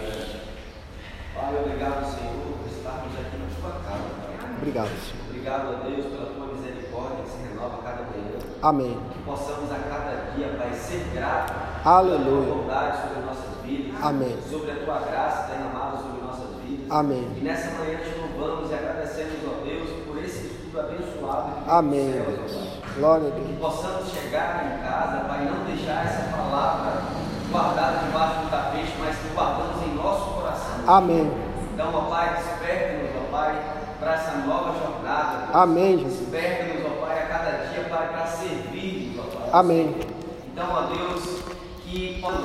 Pai, 1.35 1.57
obrigado, 1.65 2.05
Senhor, 2.05 2.33
por 2.35 2.71
estarmos 2.71 3.13
aqui 3.19 3.37
na 3.39 3.47
tua 3.61 3.81
casa. 3.81 4.05
Pai. 4.23 4.51
Obrigado, 4.59 4.89
Senhor. 4.89 5.23
Obrigado 5.31 5.69
a 5.69 5.89
Deus 5.89 6.07
pela 6.07 6.27
tua 6.27 6.47
misericórdia 6.55 7.25
que 7.25 7.31
se 7.31 7.49
renova 7.49 7.75
a 7.75 7.83
cada 7.83 8.03
manhã. 8.03 8.39
Amém. 8.63 8.99
Que 9.13 9.19
possamos 9.23 9.73
a 9.73 9.77
cada 9.77 10.31
dia, 10.37 10.49
Pai, 10.59 10.73
ser 10.75 11.11
gratos 11.13 11.57
Aleluia. 11.85 12.25
pela 12.25 12.45
tua 12.45 12.55
bondade 12.55 13.09
sobre 13.09 13.27
nossas 13.27 13.65
vidas. 13.65 14.05
Amém. 14.05 14.39
Sobre 14.49 14.71
a 14.71 14.85
tua 14.85 14.99
graça 15.01 15.53
derramada 15.53 15.97
sobre. 15.97 16.22
Amém. 16.93 17.27
E 17.37 17.41
nessa 17.41 17.71
manhã 17.79 17.99
te 17.99 18.19
louvamos 18.19 18.71
e 18.71 18.75
agradecemos, 18.75 19.35
ó 19.49 19.65
Deus, 19.65 19.89
por 20.07 20.19
esse 20.23 20.47
estudo 20.47 20.81
abençoado. 20.81 21.63
que 21.65 21.71
Amém, 21.71 22.13
céus. 22.13 22.53
Glória 22.97 23.29
a 23.29 23.31
Que 23.31 23.41
Deus. 23.41 23.59
possamos 23.59 24.11
chegar 24.13 24.67
em 24.67 24.83
casa, 24.87 25.25
Pai, 25.27 25.45
não 25.47 25.65
deixar 25.65 26.05
essa 26.05 26.37
palavra 26.37 27.03
guardada 27.51 27.99
debaixo 28.07 28.41
do 28.41 28.51
tapete, 28.51 28.93
mas 29.01 29.17
que 29.17 29.29
guardamos 29.35 29.83
em 29.87 29.95
nosso 29.95 30.31
coração. 30.35 30.75
Amém. 30.87 31.31
Então, 31.73 31.95
ó 31.95 32.01
Pai, 32.11 32.37
desperte-nos, 32.37 33.11
ó 33.23 33.31
Pai, 33.31 33.63
para 33.99 34.15
essa 34.15 34.33
nova 34.47 34.79
jornada. 34.79 35.39
Deus. 35.47 35.55
Amém, 35.57 35.99
Jesus. 35.99 36.29
Desperte-nos, 36.31 36.87
ó 36.93 37.07
Pai, 37.07 37.23
a 37.23 37.27
cada 37.27 37.51
dia, 37.69 37.85
Pai, 37.89 38.09
para 38.13 38.27
servir, 38.27 39.19
ó 39.19 39.23
Pai. 39.39 39.49
Amém. 39.53 39.97
Então, 40.53 40.67
ó 40.71 40.83
Deus, 40.95 41.41
que 41.83 42.21